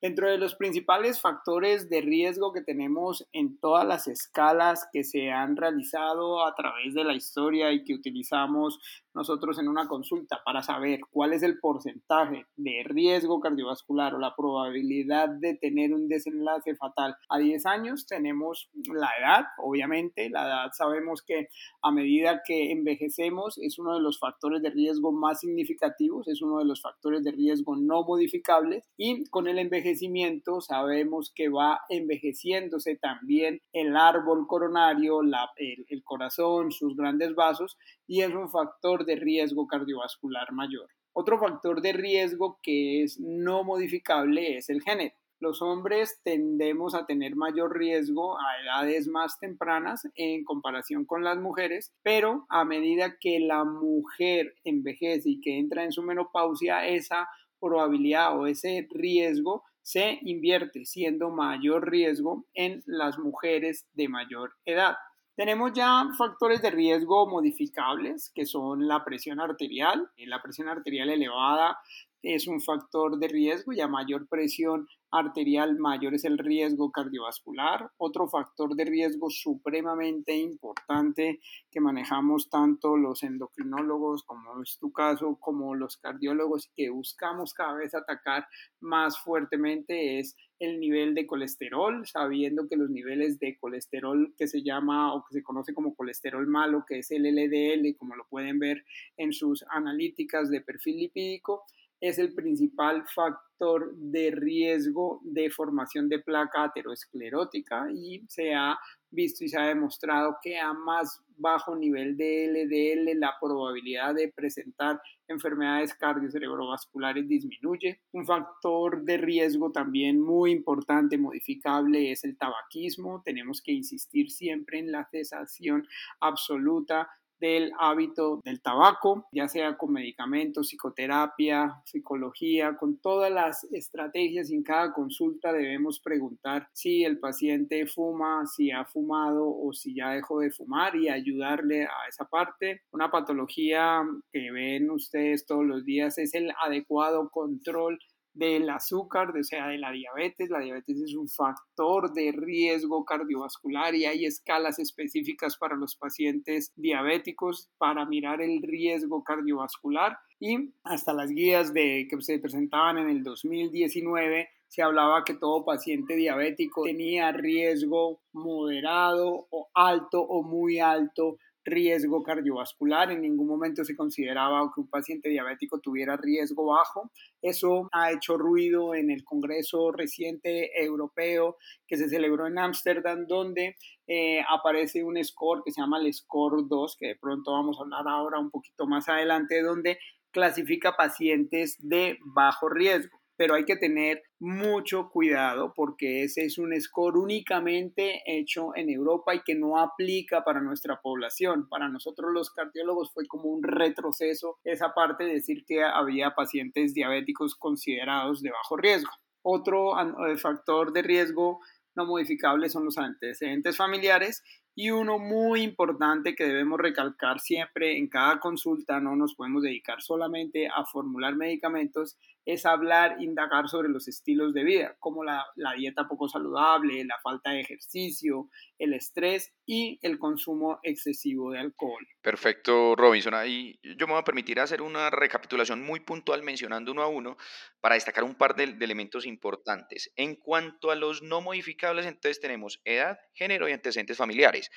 Dentro 0.01 0.31
de 0.31 0.37
los 0.37 0.55
principales 0.55 1.19
factores 1.19 1.89
de 1.89 1.99
riesgo 1.99 2.53
que 2.53 2.61
tenemos 2.61 3.27
en 3.33 3.59
todas 3.59 3.85
las 3.85 4.07
escalas 4.07 4.87
que 4.93 5.03
se 5.03 5.31
han 5.31 5.57
realizado 5.57 6.45
a 6.45 6.55
través 6.55 6.93
de 6.93 7.03
la 7.03 7.13
historia 7.13 7.73
y 7.73 7.83
que 7.83 7.95
utilizamos 7.95 8.79
nosotros 9.13 9.59
en 9.59 9.67
una 9.67 9.87
consulta 9.87 10.41
para 10.45 10.61
saber 10.61 11.01
cuál 11.11 11.33
es 11.33 11.43
el 11.43 11.59
porcentaje 11.59 12.45
de 12.55 12.83
riesgo 12.85 13.39
cardiovascular 13.39 14.13
o 14.13 14.19
la 14.19 14.35
probabilidad 14.35 15.29
de 15.29 15.55
tener 15.55 15.93
un 15.93 16.07
desenlace 16.07 16.75
fatal 16.75 17.15
a 17.29 17.39
10 17.39 17.65
años, 17.65 18.05
tenemos 18.05 18.69
la 18.93 19.09
edad, 19.19 19.45
obviamente, 19.57 20.29
la 20.29 20.45
edad 20.45 20.71
sabemos 20.73 21.21
que 21.21 21.47
a 21.81 21.91
medida 21.91 22.41
que 22.45 22.71
envejecemos 22.71 23.57
es 23.57 23.79
uno 23.79 23.95
de 23.95 24.01
los 24.01 24.19
factores 24.19 24.61
de 24.61 24.69
riesgo 24.69 25.11
más 25.11 25.39
significativos, 25.39 26.27
es 26.27 26.41
uno 26.41 26.59
de 26.59 26.65
los 26.65 26.81
factores 26.81 27.23
de 27.23 27.31
riesgo 27.31 27.75
no 27.75 28.03
modificables 28.03 28.85
y 28.97 29.25
con 29.25 29.47
el 29.47 29.59
envejecimiento 29.59 30.61
sabemos 30.61 31.31
que 31.33 31.49
va 31.49 31.79
envejeciéndose 31.89 32.95
también 32.95 33.61
el 33.73 33.95
árbol 33.95 34.47
coronario, 34.47 35.21
la, 35.23 35.49
el, 35.57 35.85
el 35.89 36.03
corazón, 36.03 36.71
sus 36.71 36.95
grandes 36.95 37.35
vasos 37.35 37.77
y 38.07 38.21
es 38.21 38.33
un 38.33 38.49
factor 38.49 38.98
de 39.05 39.15
riesgo 39.15 39.67
cardiovascular 39.67 40.51
mayor. 40.51 40.89
Otro 41.13 41.39
factor 41.39 41.81
de 41.81 41.93
riesgo 41.93 42.59
que 42.61 43.03
es 43.03 43.19
no 43.19 43.63
modificable 43.63 44.57
es 44.57 44.69
el 44.69 44.81
género. 44.81 45.15
Los 45.41 45.61
hombres 45.61 46.19
tendemos 46.23 46.93
a 46.93 47.05
tener 47.05 47.37
mayor 47.37 47.77
riesgo 47.77 48.37
a 48.37 48.61
edades 48.61 49.07
más 49.07 49.39
tempranas 49.39 50.05
en 50.15 50.43
comparación 50.43 51.05
con 51.05 51.23
las 51.23 51.37
mujeres, 51.37 51.93
pero 52.03 52.45
a 52.49 52.65
medida 52.65 53.15
que 53.21 53.39
la 53.39 53.63
mujer 53.63 54.55
envejece 54.65 55.29
y 55.29 55.39
que 55.39 55.57
entra 55.57 55.85
en 55.85 55.93
su 55.93 56.03
menopausia, 56.03 56.87
esa 56.87 57.29
probabilidad 57.59 58.37
o 58.37 58.47
ese 58.47 58.85
riesgo 58.91 59.63
se 59.81 60.19
invierte, 60.23 60.85
siendo 60.85 61.29
mayor 61.29 61.89
riesgo 61.89 62.45
en 62.53 62.83
las 62.85 63.17
mujeres 63.17 63.87
de 63.93 64.09
mayor 64.09 64.53
edad. 64.65 64.97
Tenemos 65.39 65.71
ya 65.71 66.03
factores 66.17 66.61
de 66.61 66.69
riesgo 66.69 67.25
modificables, 67.25 68.29
que 68.35 68.45
son 68.45 68.89
la 68.89 69.05
presión 69.05 69.39
arterial. 69.39 70.11
La 70.17 70.41
presión 70.41 70.67
arterial 70.67 71.09
elevada 71.09 71.79
es 72.21 72.45
un 72.45 72.59
factor 72.59 73.17
de 73.17 73.29
riesgo 73.29 73.71
y 73.71 73.79
a 73.79 73.87
mayor 73.87 74.27
presión 74.27 74.85
arterial, 75.11 75.79
mayor 75.79 76.13
es 76.13 76.25
el 76.25 76.37
riesgo 76.37 76.91
cardiovascular. 76.91 77.89
Otro 77.95 78.27
factor 78.27 78.75
de 78.75 78.83
riesgo 78.83 79.29
supremamente 79.29 80.35
importante 80.35 81.39
que 81.71 81.79
manejamos 81.79 82.49
tanto 82.49 82.97
los 82.97 83.23
endocrinólogos, 83.23 84.23
como 84.23 84.61
es 84.61 84.77
tu 84.77 84.91
caso, 84.91 85.37
como 85.39 85.73
los 85.73 85.95
cardiólogos, 85.95 86.69
que 86.75 86.89
buscamos 86.89 87.53
cada 87.53 87.75
vez 87.75 87.95
atacar 87.95 88.45
más 88.81 89.17
fuertemente 89.17 90.19
es 90.19 90.35
el 90.59 90.79
nivel 90.79 91.15
de 91.15 91.25
colesterol, 91.25 92.05
sabiendo 92.05 92.67
que 92.67 92.75
los 92.75 92.89
niveles 92.89 93.39
de 93.39 93.57
colesterol 93.57 94.33
que 94.37 94.47
se 94.47 94.61
llama 94.61 95.13
o 95.13 95.23
que 95.25 95.33
se 95.33 95.43
conoce 95.43 95.73
como 95.73 95.95
colesterol 95.95 96.45
malo, 96.47 96.85
que 96.87 96.99
es 96.99 97.11
el 97.11 97.23
LDL, 97.23 97.95
como 97.97 98.15
lo 98.15 98.27
pueden 98.27 98.59
ver 98.59 98.83
en 99.17 99.31
sus 99.31 99.63
analíticas 99.69 100.49
de 100.49 100.61
perfil 100.61 100.97
lipídico, 100.97 101.65
es 101.99 102.17
el 102.17 102.33
principal 102.33 103.05
factor 103.13 103.93
de 103.95 104.31
riesgo 104.31 105.19
de 105.23 105.49
formación 105.49 106.07
de 106.07 106.19
placa 106.19 106.63
aterosclerótica 106.63 107.87
y 107.91 108.23
se 108.27 108.53
ha 108.53 108.77
visto 109.11 109.43
y 109.43 109.49
se 109.49 109.59
ha 109.59 109.67
demostrado 109.67 110.37
que 110.41 110.57
a 110.57 110.71
más 110.73 111.21
bajo 111.35 111.75
nivel 111.75 112.15
de 112.15 112.47
LDL 112.47 113.19
la 113.19 113.33
probabilidad 113.41 114.13
de 114.13 114.31
presentar 114.33 115.01
enfermedades 115.27 115.93
cardiocerebrovasculares 115.93 117.27
disminuye. 117.27 118.01
Un 118.11 118.25
factor 118.25 119.03
de 119.03 119.17
riesgo 119.17 119.71
también 119.71 120.21
muy 120.21 120.51
importante, 120.51 121.17
modificable, 121.17 122.11
es 122.11 122.23
el 122.23 122.37
tabaquismo. 122.37 123.21
Tenemos 123.23 123.61
que 123.61 123.71
insistir 123.71 124.31
siempre 124.31 124.79
en 124.79 124.91
la 124.91 125.07
cesación 125.09 125.87
absoluta 126.19 127.09
del 127.39 127.71
hábito 127.79 128.41
del 128.43 128.61
tabaco, 128.61 129.27
ya 129.31 129.47
sea 129.47 129.77
con 129.77 129.93
medicamentos, 129.93 130.67
psicoterapia, 130.67 131.81
psicología, 131.85 132.75
con 132.77 132.97
todas 132.97 133.31
las 133.31 133.63
estrategias 133.71 134.51
en 134.51 134.63
cada 134.63 134.93
consulta 134.93 135.53
debemos 135.53 135.99
preguntar 135.99 136.67
si 136.73 137.03
el 137.03 137.19
paciente 137.19 137.85
fuma, 137.85 138.45
si 138.45 138.71
ha 138.71 138.85
fumado 138.85 139.47
o 139.47 139.73
si 139.73 139.95
ya 139.95 140.11
dejó 140.11 140.39
de 140.39 140.51
fumar 140.51 140.95
y 140.95 141.09
ayudarle 141.09 141.83
a 141.83 142.07
esa 142.07 142.25
parte. 142.25 142.81
Una 142.91 143.11
patología 143.11 144.01
que 144.31 144.51
ven 144.51 144.89
ustedes 144.91 145.45
todos 145.45 145.65
los 145.65 145.85
días 145.85 146.17
es 146.17 146.33
el 146.33 146.51
adecuado 146.63 147.29
control 147.29 147.99
del 148.39 148.69
azúcar, 148.69 149.29
o 149.37 149.43
sea, 149.43 149.67
de 149.67 149.77
la 149.77 149.91
diabetes. 149.91 150.49
La 150.49 150.59
diabetes 150.59 151.01
es 151.01 151.13
un 151.13 151.27
factor 151.27 152.13
de 152.13 152.31
riesgo 152.31 153.05
cardiovascular 153.05 153.93
y 153.93 154.05
hay 154.05 154.25
escalas 154.25 154.79
específicas 154.79 155.57
para 155.57 155.75
los 155.75 155.95
pacientes 155.95 156.71
diabéticos 156.75 157.69
para 157.77 158.05
mirar 158.05 158.41
el 158.41 158.61
riesgo 158.61 159.23
cardiovascular 159.23 160.17
y 160.39 160.73
hasta 160.83 161.13
las 161.13 161.29
guías 161.29 161.73
de, 161.73 162.07
que 162.09 162.21
se 162.21 162.39
presentaban 162.39 162.97
en 162.97 163.09
el 163.09 163.23
2019 163.23 164.47
se 164.69 164.83
hablaba 164.83 165.23
que 165.25 165.33
todo 165.33 165.65
paciente 165.65 166.15
diabético 166.15 166.83
tenía 166.83 167.31
riesgo 167.31 168.21
moderado 168.31 169.47
o 169.49 169.69
alto 169.73 170.21
o 170.21 170.43
muy 170.43 170.79
alto 170.79 171.37
riesgo 171.69 172.23
cardiovascular, 172.23 173.11
en 173.11 173.21
ningún 173.21 173.47
momento 173.47 173.83
se 173.83 173.95
consideraba 173.95 174.71
que 174.73 174.81
un 174.81 174.89
paciente 174.89 175.29
diabético 175.29 175.79
tuviera 175.79 176.17
riesgo 176.17 176.65
bajo. 176.65 177.11
Eso 177.41 177.89
ha 177.91 178.11
hecho 178.11 178.37
ruido 178.37 178.95
en 178.95 179.11
el 179.11 179.23
Congreso 179.23 179.91
reciente 179.91 180.71
europeo 180.83 181.57
que 181.87 181.97
se 181.97 182.09
celebró 182.09 182.47
en 182.47 182.59
Ámsterdam, 182.59 183.25
donde 183.27 183.75
eh, 184.07 184.41
aparece 184.49 185.03
un 185.03 185.23
score 185.23 185.61
que 185.63 185.71
se 185.71 185.81
llama 185.81 185.99
el 185.99 186.13
score 186.13 186.67
2, 186.67 186.97
que 186.97 187.07
de 187.07 187.15
pronto 187.15 187.51
vamos 187.51 187.77
a 187.79 187.83
hablar 187.83 188.07
ahora 188.07 188.39
un 188.39 188.49
poquito 188.49 188.87
más 188.87 189.07
adelante, 189.09 189.61
donde 189.61 189.99
clasifica 190.31 190.95
pacientes 190.95 191.77
de 191.79 192.17
bajo 192.23 192.69
riesgo 192.69 193.18
pero 193.39 193.55
hay 193.55 193.63
que 193.63 193.77
tener 193.77 194.21
mucho 194.37 195.09
cuidado 195.09 195.71
porque 195.73 196.23
ese 196.25 196.43
es 196.43 196.57
un 196.57 196.73
score 196.81 197.17
únicamente 197.17 198.21
hecho 198.25 198.75
en 198.75 198.89
Europa 198.89 199.33
y 199.33 199.43
que 199.43 199.55
no 199.55 199.79
aplica 199.79 200.43
para 200.43 200.59
nuestra 200.59 200.99
población. 200.99 201.69
Para 201.69 201.87
nosotros 201.87 202.31
los 202.33 202.51
cardiólogos 202.51 203.13
fue 203.13 203.27
como 203.27 203.45
un 203.45 203.63
retroceso 203.63 204.57
esa 204.65 204.93
parte 204.93 205.23
de 205.23 205.35
decir 205.35 205.63
que 205.65 205.81
había 205.81 206.35
pacientes 206.35 206.93
diabéticos 206.93 207.55
considerados 207.55 208.41
de 208.41 208.51
bajo 208.51 208.75
riesgo. 208.75 209.11
Otro 209.41 209.93
eh, 210.27 210.35
factor 210.35 210.91
de 210.91 211.01
riesgo 211.01 211.61
no 211.95 212.05
modificable 212.05 212.67
son 212.67 212.83
los 212.83 212.97
antecedentes 212.97 213.77
familiares 213.77 214.43
y 214.75 214.91
uno 214.91 215.19
muy 215.19 215.61
importante 215.61 216.35
que 216.35 216.45
debemos 216.45 216.79
recalcar 216.79 217.41
siempre 217.41 217.97
en 217.97 218.07
cada 218.07 218.39
consulta, 218.39 219.01
no 219.01 219.13
nos 219.15 219.35
podemos 219.35 219.63
dedicar 219.63 220.01
solamente 220.01 220.69
a 220.69 220.85
formular 220.85 221.35
medicamentos, 221.35 222.17
es 222.45 222.65
hablar, 222.65 223.17
indagar 223.19 223.67
sobre 223.67 223.89
los 223.89 224.07
estilos 224.07 224.53
de 224.53 224.63
vida, 224.63 224.95
como 224.99 225.23
la, 225.23 225.45
dieta 225.77 226.07
poco 226.07 226.27
saludable, 226.27 227.05
la 227.05 227.19
falta 227.21 227.51
de 227.51 227.61
ejercicio, 227.61 228.49
el 228.77 228.93
estrés 228.93 229.53
y 229.65 229.99
el 230.01 230.17
consumo 230.17 230.79
excesivo 230.83 231.51
de 231.51 231.59
alcohol. 231.59 232.05
Perfecto, 232.21 232.95
Robinson. 232.95 233.33
Ahí 233.33 233.79
yo 233.83 234.07
me 234.07 234.13
voy 234.13 234.21
a 234.21 234.23
permitir 234.23 234.59
hacer 234.59 234.81
una 234.81 235.09
recapitulación 235.09 235.81
muy 235.83 235.99
puntual 235.99 236.43
mencionando 236.43 236.91
uno 236.91 237.03
a 237.03 237.07
uno 237.07 237.37
para 237.79 237.95
destacar 237.95 238.23
un 238.23 238.35
par 238.35 238.55
de, 238.55 238.67
de 238.67 238.85
elementos 238.85 239.25
importantes. 239.25 240.11
En 240.15 240.35
cuanto 240.35 240.91
a 240.91 240.95
los 240.95 241.21
no 241.21 241.41
modificables, 241.41 242.05
entonces 242.05 242.39
tenemos 242.39 242.81
edad, 242.83 243.19
género 243.33 243.69
y 243.69 243.73
antecedentes 243.73 244.17
familiares. 244.17 244.69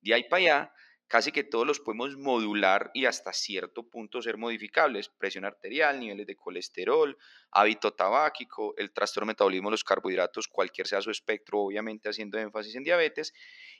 De 0.00 0.14
ahí 0.14 0.24
para 0.28 0.40
allá 0.40 0.72
casi 1.14 1.30
que 1.30 1.44
todos 1.44 1.64
los 1.64 1.78
podemos 1.78 2.16
modular 2.16 2.90
y 2.92 3.04
hasta 3.04 3.32
cierto 3.32 3.88
punto 3.88 4.20
ser 4.20 4.36
modificables. 4.36 5.08
Presión 5.08 5.44
arterial, 5.44 6.00
niveles 6.00 6.26
de 6.26 6.34
colesterol, 6.34 7.16
hábito 7.52 7.92
tabáquico, 7.92 8.74
el 8.76 8.92
trastorno 8.92 9.28
metabolismo 9.28 9.70
los 9.70 9.84
carbohidratos, 9.84 10.48
cualquier 10.48 10.88
sea 10.88 11.00
su 11.00 11.12
espectro, 11.12 11.60
obviamente 11.60 12.08
haciendo 12.08 12.36
énfasis 12.36 12.74
en 12.74 12.82
diabetes, 12.82 13.32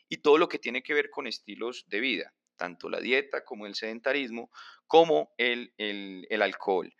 y 0.09 0.19
todo 0.19 0.39
lo 0.39 0.49
que 0.49 0.61
tiene 0.61 0.85
que 0.85 0.95
ver 0.95 1.11
con 1.11 1.27
estilos 1.27 1.85
de 1.89 1.99
vida, 1.99 2.33
tanto 2.55 2.89
la 2.89 3.01
dieta 3.01 3.45
como 3.45 3.67
el 3.67 3.75
sedentarismo, 3.75 4.53
como 4.87 5.35
el 5.37 5.73
alcohol. 6.41 6.95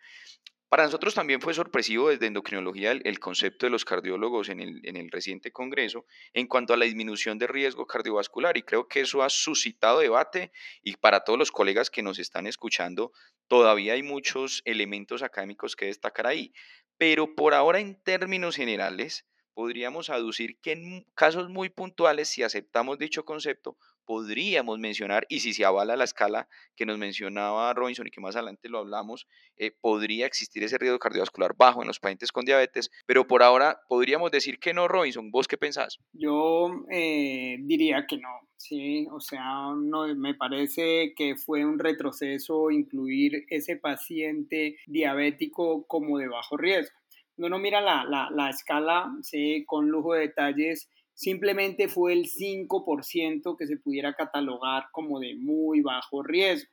Para 0.75 0.87
nosotros 0.87 1.13
también 1.13 1.39
fue 1.39 1.53
sorpresivo 1.53 2.09
desde 2.09 2.25
endocrinología 2.25 2.91
el, 2.91 3.19
concepto 3.19 3.65
de 3.65 3.69
los 3.69 3.85
cardiólogos 3.85 4.49
en 4.49 4.59
el, 4.59 4.81
en 4.83 4.97
el, 4.97 5.09
reciente 5.09 5.53
congreso 5.53 6.05
en 6.33 6.47
cuanto 6.47 6.73
a 6.73 6.77
la 6.77 6.83
disminución 6.83 7.39
de 7.39 7.47
riesgo 7.47 7.87
cardiovascular 7.87 8.57
y 8.57 8.63
creo 8.63 8.89
que 8.89 8.99
eso 8.99 9.23
ha 9.23 9.29
suscitado 9.29 9.99
debate 9.99 10.51
y 10.83 10.97
para 10.97 11.21
todos 11.21 11.39
los 11.39 11.49
colegas 11.49 11.89
que 11.89 12.03
nos 12.03 12.19
están 12.19 12.45
escuchando 12.45 13.13
todavía 13.47 13.93
hay 13.93 14.03
muchos 14.03 14.63
elementos 14.65 15.23
académicos 15.23 15.77
que 15.77 15.85
destacar 15.85 16.27
ahí. 16.27 16.51
Pero 16.97 17.35
por 17.35 17.53
ahora 17.53 17.79
en 17.79 17.95
términos 18.03 18.57
generales 18.57 19.25
podríamos 19.55 20.11
aducir 20.11 20.59
que 20.59 20.73
en 20.73 21.05
casos 21.15 21.49
muy 21.49 21.69
puntuales, 21.69 22.27
si 22.29 22.43
aceptamos 22.43 22.99
dicho 22.99 23.25
concepto, 23.25 23.77
podríamos 24.05 24.77
mencionar, 24.77 25.25
y 25.29 25.39
si 25.39 25.53
se 25.53 25.65
avala 25.65 25.95
la 25.95 26.03
escala 26.03 26.47
que 26.75 26.85
nos 26.85 26.97
mencionaba 26.97 27.73
Robinson 27.73 28.05
y 28.05 28.11
que 28.11 28.21
más 28.21 28.35
adelante 28.35 28.69
lo 28.69 28.79
hablamos, 28.79 29.27
eh, 29.57 29.71
podría 29.81 30.27
existir 30.27 30.63
ese 30.63 30.77
riesgo 30.77 30.99
cardiovascular 30.99 31.55
bajo 31.57 31.81
en 31.81 31.87
los 31.87 31.99
pacientes 31.99 32.31
con 32.31 32.45
diabetes, 32.45 32.91
pero 33.07 33.25
por 33.25 33.41
ahora 33.41 33.81
podríamos 33.87 34.29
decir 34.29 34.59
que 34.59 34.73
no, 34.73 34.87
Robinson. 34.87 35.31
¿Vos 35.31 35.47
qué 35.47 35.57
pensás? 35.57 35.97
Yo 36.13 36.85
eh, 36.91 37.57
diría 37.61 38.05
que 38.07 38.17
no, 38.17 38.29
sí, 38.57 39.07
o 39.11 39.19
sea, 39.19 39.73
no, 39.75 40.13
me 40.15 40.35
parece 40.35 41.13
que 41.15 41.35
fue 41.35 41.65
un 41.65 41.79
retroceso 41.79 42.69
incluir 42.71 43.45
ese 43.49 43.77
paciente 43.77 44.77
diabético 44.85 45.85
como 45.87 46.19
de 46.19 46.27
bajo 46.27 46.57
riesgo. 46.57 46.95
Uno 47.37 47.59
mira 47.59 47.81
la, 47.81 48.05
la, 48.05 48.29
la 48.31 48.49
escala, 48.49 49.11
sí, 49.21 49.65
con 49.65 49.89
lujo 49.89 50.13
de 50.13 50.21
detalles, 50.21 50.89
simplemente 51.13 51.87
fue 51.87 52.13
el 52.13 52.25
5% 52.25 53.55
que 53.57 53.67
se 53.67 53.77
pudiera 53.77 54.13
catalogar 54.13 54.87
como 54.91 55.19
de 55.19 55.35
muy 55.35 55.81
bajo 55.81 56.23
riesgo. 56.23 56.69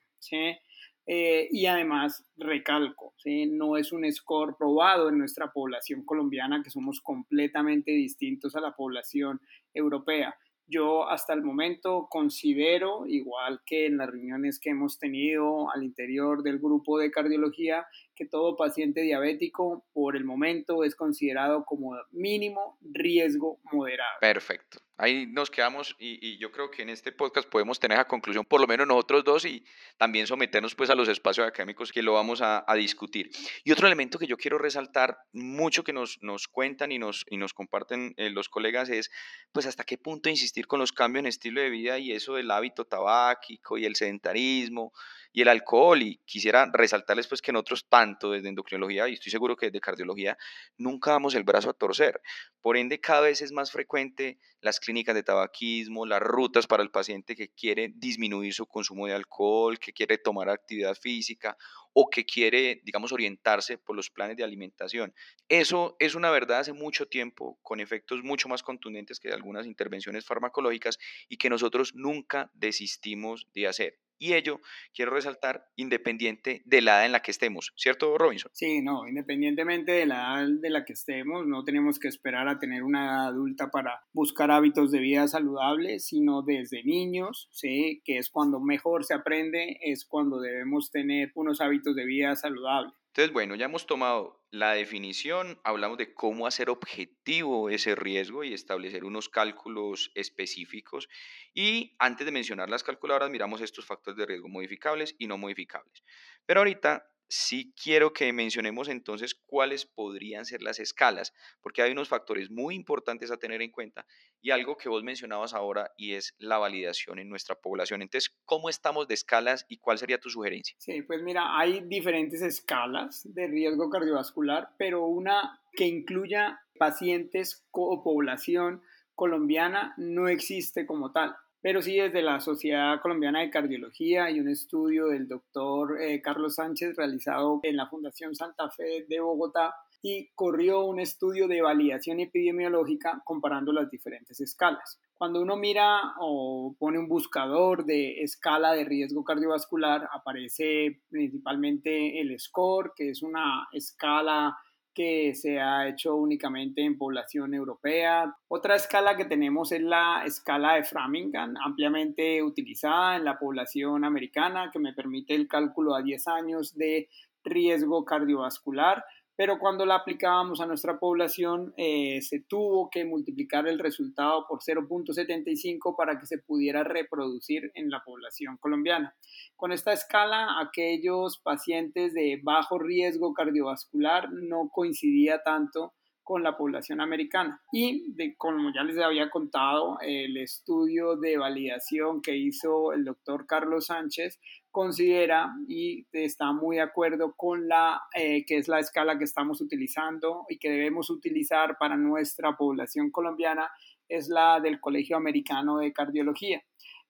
Eh, 1.07 1.49
y 1.51 1.67
además, 1.67 2.25
recalco, 2.37 3.15
no 3.51 3.77
es 3.77 3.93
un 3.93 4.11
score 4.13 4.57
probado 4.57 5.09
en 5.09 5.19
nuestra 5.19 5.53
población 5.53 6.05
colombiana, 6.05 6.63
que 6.63 6.71
somos 6.71 7.01
completamente 7.01 7.91
distintos 7.91 8.55
a 8.55 8.61
la 8.61 8.73
población 8.73 9.41
europea. 9.75 10.35
Yo 10.73 11.07
hasta 11.07 11.35
el 11.35 11.43
momento 11.43 12.07
considero, 12.09 13.05
igual 13.07 13.61
que 13.67 13.85
en 13.87 13.99
las 13.99 14.09
reuniones 14.09 14.59
que 14.59 14.71
hemos 14.71 14.99
tenido 14.99 15.71
al 15.71 15.85
interior 15.85 16.43
del 16.43 16.59
grupo 16.59 16.99
de 16.99 17.11
cardiología, 17.11 17.87
que 18.17 18.25
todo 18.27 18.57
paciente 18.57 19.03
diabético 19.03 19.85
por 19.93 20.17
el 20.17 20.25
momento 20.25 20.83
es 20.83 20.97
considerado 20.97 21.65
como 21.67 21.95
mínimo 22.11 22.79
riesgo 22.81 23.61
moderado. 23.71 24.17
Perfecto. 24.21 24.79
Ahí 25.03 25.27
nos 25.27 25.51
quedamos 25.51 25.97
y, 25.99 26.39
yo 26.39 26.53
creo 26.53 26.71
que 26.71 26.83
en 26.83 26.89
este 26.89 27.11
podcast 27.11 27.49
podemos 27.49 27.81
tener 27.81 27.99
esa 27.99 28.07
conclusión, 28.07 28.45
por 28.45 28.61
lo 28.61 28.69
menos 28.69 28.87
nosotros 28.87 29.25
dos, 29.25 29.45
y 29.45 29.65
también 29.99 30.29
someternos 30.29 30.77
pues 30.77 30.91
a 30.91 30.95
los 30.95 31.09
espacios 31.09 31.45
académicos 31.45 31.91
que 31.91 32.03
lo 32.03 32.13
vamos 32.13 32.41
a, 32.41 32.65
discutir. 32.77 33.29
Y 33.65 33.73
otro 33.73 33.89
elemento 33.89 34.17
que 34.17 34.29
yo 34.29 34.37
quiero 34.37 34.59
resaltar 34.59 35.19
mucho 35.33 35.83
que 35.83 35.93
nos, 35.93 36.23
nos 36.23 36.47
cuentan 36.47 36.93
y 36.93 37.01
nos, 37.01 37.27
y 37.29 37.37
nos 37.37 37.53
comparten 37.53 38.15
eh, 38.17 38.31
los 38.31 38.49
colegas 38.49 38.91
es 38.91 39.11
pues 39.51 39.67
hasta 39.67 39.83
qué 39.83 39.99
punto 39.99 40.29
insistir 40.29 40.69
con 40.69 40.79
los 40.79 40.93
cambios 40.93 41.25
en 41.25 41.27
estilo 41.27 41.61
de 41.61 41.71
vida 41.71 41.99
y 41.99 42.13
eso 42.13 42.35
del 42.35 42.53
hábito 42.53 42.85
tabáquico 42.85 43.79
y 43.79 43.87
el 43.87 43.97
sedentarismo 43.97 44.93
y 45.33 45.43
el 45.43 45.49
alcohol. 45.49 46.03
Y 46.03 46.19
quisiera 46.25 46.71
resaltarles 46.73 47.27
pues 47.27 47.43
que 47.43 47.53
nosotros 47.53 47.87
tanto 47.89 48.31
desde 48.33 48.49
endocrinología 48.49 49.09
y 49.09 49.15
estoy 49.15 49.31
seguro 49.33 49.57
que 49.57 49.67
desde 49.67 49.81
cardiología 49.81 50.37
nunca 50.77 51.13
damos 51.13 51.35
el 51.35 51.45
brazo 51.45 51.71
a 51.71 51.75
torcer. 51.75 52.21
Por 52.61 52.77
ende, 52.77 53.01
cada 53.01 53.23
vez 53.23 53.43
es 53.43 53.53
más 53.53 53.73
frecuente 53.73 54.39
las 54.61 54.79
clínicas 54.79 55.15
de 55.15 55.25
tabaquismo, 55.25 56.07
las 56.07 56.21
rutas 56.21 56.67
para 56.67 56.83
el 56.83 56.91
paciente 56.91 57.35
que 57.35 57.49
quiere 57.49 57.93
disminuir 57.97 58.55
su 58.55 58.67
consumo 58.67 59.07
de 59.07 59.15
alcohol, 59.15 59.79
que 59.79 59.93
quiere 59.93 60.19
tomar 60.19 60.49
actividad 60.49 60.95
física 60.95 61.57
o 61.93 62.09
que 62.09 62.25
quiere, 62.25 62.81
digamos, 62.85 63.13
orientarse 63.13 63.79
por 63.79 63.97
los 63.97 64.11
planes 64.11 64.37
de 64.37 64.45
alimentación. 64.45 65.15
Eso 65.49 65.97
es 65.99 66.15
una 66.15 66.31
verdad 66.31 66.61
hace 66.61 66.73
mucho 66.73 67.07
tiempo, 67.07 67.59
con 67.63 67.81
efectos 67.81 68.23
mucho 68.23 68.49
más 68.49 68.63
contundentes 68.63 69.21
que 69.21 69.33
algunas 69.33 69.67
intervenciones 69.67 70.25
farmacológicas 70.25 70.99
y 71.29 71.37
que 71.37 71.51
nosotros 71.51 71.95
nunca 71.95 72.51
desistimos 72.55 73.49
de 73.55 73.67
hacer. 73.67 74.02
Y 74.23 74.35
ello, 74.35 74.61
quiero 74.95 75.11
resaltar, 75.11 75.67
independiente 75.75 76.63
de 76.65 76.81
la 76.81 76.93
edad 76.93 77.07
en 77.07 77.11
la 77.11 77.23
que 77.23 77.33
estemos, 77.33 77.73
¿cierto, 77.75 78.17
Robinson? 78.17 78.53
Sí, 78.55 78.81
no, 78.81 79.09
independientemente 79.09 79.91
de 79.91 80.07
la 80.07 80.45
edad 80.45 80.49
de 80.61 80.71
la 80.71 80.85
que 80.85 80.93
estemos, 80.93 81.45
no 81.45 81.65
tenemos 81.65 81.99
que 81.99 82.07
esperar 82.07 82.47
a 82.47 82.61
tener 82.61 82.85
una 82.85 83.05
edad 83.05 83.27
adulta 83.27 83.73
para 83.73 84.05
buscar 84.13 84.53
hábitos 84.53 84.93
de 84.93 85.01
vida 85.01 85.27
saludables, 85.27 86.07
sino 86.07 86.43
desde 86.43 86.85
niños, 86.85 87.49
¿sí? 87.51 88.01
que 88.05 88.19
es 88.19 88.31
cuando 88.31 88.61
mejor 88.61 89.05
se 89.05 89.15
aprende, 89.15 89.81
es 89.83 90.05
cuando 90.05 90.39
debemos 90.39 90.93
tener 90.93 91.33
unos 91.35 91.61
hábitos 91.61 91.97
de 91.97 92.05
vida 92.05 92.37
saludables. 92.37 93.02
Entonces, 93.13 93.33
bueno, 93.35 93.55
ya 93.57 93.67
hemos 93.67 93.87
tomado 93.87 94.43
la 94.51 94.73
definición, 94.73 95.61
hablamos 95.65 95.99
de 95.99 96.15
cómo 96.15 96.47
hacer 96.47 96.71
objetivo 96.71 97.69
ese 97.69 97.95
riesgo 97.95 98.43
y 98.43 98.55
establecer 98.55 99.05
unos 99.05 99.29
cálculos 99.29 100.11
específicos. 100.15 101.11
Y 101.53 101.95
antes 101.99 102.25
de 102.25 102.33
mencionar 102.33 102.71
las 102.71 102.83
calculadoras, 102.83 103.29
miramos 103.29 103.61
estos 103.61 103.85
factores 103.85 104.17
de 104.17 104.25
riesgo 104.25 104.49
modificables 104.49 105.15
y 105.19 105.27
no 105.27 105.37
modificables. 105.37 106.03
Pero 106.47 106.61
ahorita 106.61 107.12
sí 107.33 107.73
quiero 107.83 108.13
que 108.13 108.31
mencionemos 108.31 108.89
entonces 108.89 109.35
cuáles 109.35 109.87
podrían 109.87 110.45
ser 110.45 110.61
las 110.61 110.79
escalas, 110.79 111.33
porque 111.63 111.81
hay 111.81 111.91
unos 111.91 112.11
factores 112.11 112.51
muy 112.51 112.75
importantes 112.75 113.31
a 113.31 113.39
tener 113.39 113.63
en 113.63 113.71
cuenta 113.71 114.05
y 114.43 114.51
algo 114.51 114.77
que 114.77 114.91
vos 114.91 115.03
mencionabas 115.03 115.55
ahora 115.55 115.91
y 115.97 116.13
es 116.13 116.35
la 116.39 116.59
validación 116.59 117.19
en 117.19 117.31
nuestra 117.31 117.55
población. 117.55 118.03
Entonces, 118.03 118.37
¿cómo 118.45 118.69
estamos 118.69 119.09
de 119.09 119.15
escalas 119.15 119.65
y 119.71 119.79
cuál 119.79 119.97
sería 119.97 120.21
tu 120.21 120.29
sugerencia? 120.29 120.77
Sí, 120.79 121.01
pues 121.01 121.23
mira, 121.23 121.59
hay 121.59 121.81
diferentes 121.81 122.43
escalas 122.43 123.23
de 123.25 123.47
riesgo 123.47 123.89
cardiovascular, 123.89 124.69
pero 124.77 125.07
una 125.07 125.59
que 125.73 125.87
incluya 125.87 126.61
pacientes 126.79 127.65
o 127.71 128.03
población 128.03 128.83
colombiana 129.15 129.95
no 129.97 130.29
existe 130.29 130.85
como 130.85 131.13
tal 131.13 131.35
pero 131.63 131.81
sí 131.81 131.97
desde 131.97 132.23
la 132.23 132.41
Sociedad 132.41 133.01
Colombiana 133.01 133.41
de 133.41 133.51
Cardiología 133.51 134.31
y 134.31 134.41
un 134.41 134.49
estudio 134.49 135.07
del 135.07 135.29
doctor 135.29 136.03
eh, 136.03 136.21
Carlos 136.21 136.57
Sánchez 136.57 136.97
realizado 136.97 137.61
en 137.63 137.77
la 137.77 137.87
Fundación 137.87 138.35
Santa 138.35 138.69
Fe 138.69 139.07
de 139.09 139.21
Bogotá 139.21 139.73
y 140.03 140.29
corrió 140.35 140.85
un 140.85 140.99
estudio 140.99 141.47
de 141.47 141.63
validación 141.63 142.19
epidemiológica 142.19 143.23
comparando 143.25 143.73
las 143.73 143.89
diferentes 143.89 144.41
escalas. 144.41 144.99
Cuando 145.15 145.41
uno 145.41 145.57
mira 145.57 146.15
o 146.19 146.75
pone 146.77 146.99
un 146.99 147.07
buscador 147.07 147.85
de 147.85 148.23
escala 148.23 148.73
de 148.73 148.85
riesgo 148.85 149.23
cardiovascular, 149.23 150.09
aparece 150.13 151.01
principalmente 151.09 152.21
el 152.21 152.37
SCORE, 152.41 152.91
que 152.97 153.11
es 153.11 153.23
una 153.23 153.69
escala 153.73 154.59
que 154.95 155.35
se 155.35 155.61
ha 155.61 155.89
hecho 155.89 156.15
únicamente 156.17 156.85
en 156.85 156.99
población 156.99 157.55
europea. 157.55 158.35
Otra 158.49 158.77
escala 158.77 159.17
que 159.17 159.25
tenemos 159.25 159.73
es 159.73 159.83
la 159.83 160.23
escala 160.25 160.75
de 160.75 160.85
Framingham, 160.85 161.55
ampliamente 161.65 162.43
utilizada 162.43 163.17
en 163.17 163.25
la 163.25 163.39
población 163.39 164.05
americana, 164.05 164.71
que 164.73 164.79
me 164.79 164.93
permite 164.93 165.35
el 165.35 165.49
cálculo 165.49 165.95
a 165.95 166.03
10 166.03 166.29
años 166.29 166.77
de 166.77 167.09
riesgo 167.45 168.05
cardiovascular 168.05 169.05
pero 169.37 169.59
cuando 169.59 169.87
la 169.87 169.97
aplicábamos 169.97 170.61
a 170.61 170.67
nuestra 170.67 170.99
población 170.99 171.73
eh, 171.77 172.21
se 172.23 172.41
tuvo 172.41 172.91
que 172.91 173.05
multiplicar 173.05 173.67
el 173.67 173.79
resultado 173.79 174.47
por 174.47 174.61
0.75 174.61 175.97
para 175.97 176.19
que 176.19 176.27
se 176.27 176.39
pudiera 176.39 176.85
reproducir 176.85 177.71
en 177.75 177.91
la 177.91 178.03
población 178.05 178.59
colombiana. 178.59 179.15
Con 179.57 179.73
esta 179.73 179.93
escala, 179.93 180.61
aquellos 180.61 181.39
pacientes 181.39 182.13
de 182.15 182.41
bajo 182.43 182.79
riesgo 182.79 183.33
cardiovascular 183.33 184.31
no 184.33 184.69
coincidía 184.73 185.43
tanto 185.43 185.95
con 186.23 186.43
la 186.43 186.57
población 186.57 187.01
americana. 187.01 187.61
Y 187.73 188.13
de, 188.15 188.37
como 188.37 188.73
ya 188.73 188.85
les 188.85 188.99
había 188.99 189.31
contado, 189.31 189.99
el 190.01 190.37
estudio 190.37 191.17
de 191.17 191.37
validación 191.37 192.23
que 192.23 192.37
hizo 192.37 192.93
el 192.93 193.05
doctor 193.05 193.47
Carlos 193.47 193.87
Sánchez 193.87 194.39
considera 194.73 195.55
y 195.69 196.07
está 196.13 196.53
muy 196.53 196.77
de 196.77 196.83
acuerdo 196.83 197.35
con 197.37 197.69
la 197.69 198.01
eh, 198.15 198.45
que 198.47 198.57
es 198.57 198.67
la 198.67 198.81
escala 198.81 199.19
que 199.19 199.25
estamos 199.25 199.61
utilizando 199.61 200.47
y 200.49 200.59
que 200.59 200.71
debemos 200.71 201.11
utilizar 201.11 201.77
para 201.79 201.97
nuestra 201.97 202.57
población 202.57 203.11
colombiana 203.11 203.71
es 204.09 204.29
la 204.29 204.61
del 204.61 204.81
Colegio 204.81 205.17
Americano 205.17 205.79
de 205.79 205.93
Cardiología. 205.93 206.63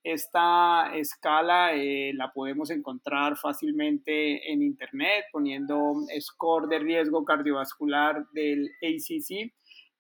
Esta 0.05 0.91
escala 0.97 1.75
eh, 1.75 2.13
la 2.15 2.33
podemos 2.33 2.71
encontrar 2.71 3.37
fácilmente 3.37 4.53
en 4.53 4.61
internet 4.61 5.27
poniendo 5.31 5.95
score 6.21 6.67
de 6.67 6.81
riesgo 6.81 7.25
cardiovascular 7.25 8.27
del 8.33 8.69
ACC 8.83 9.53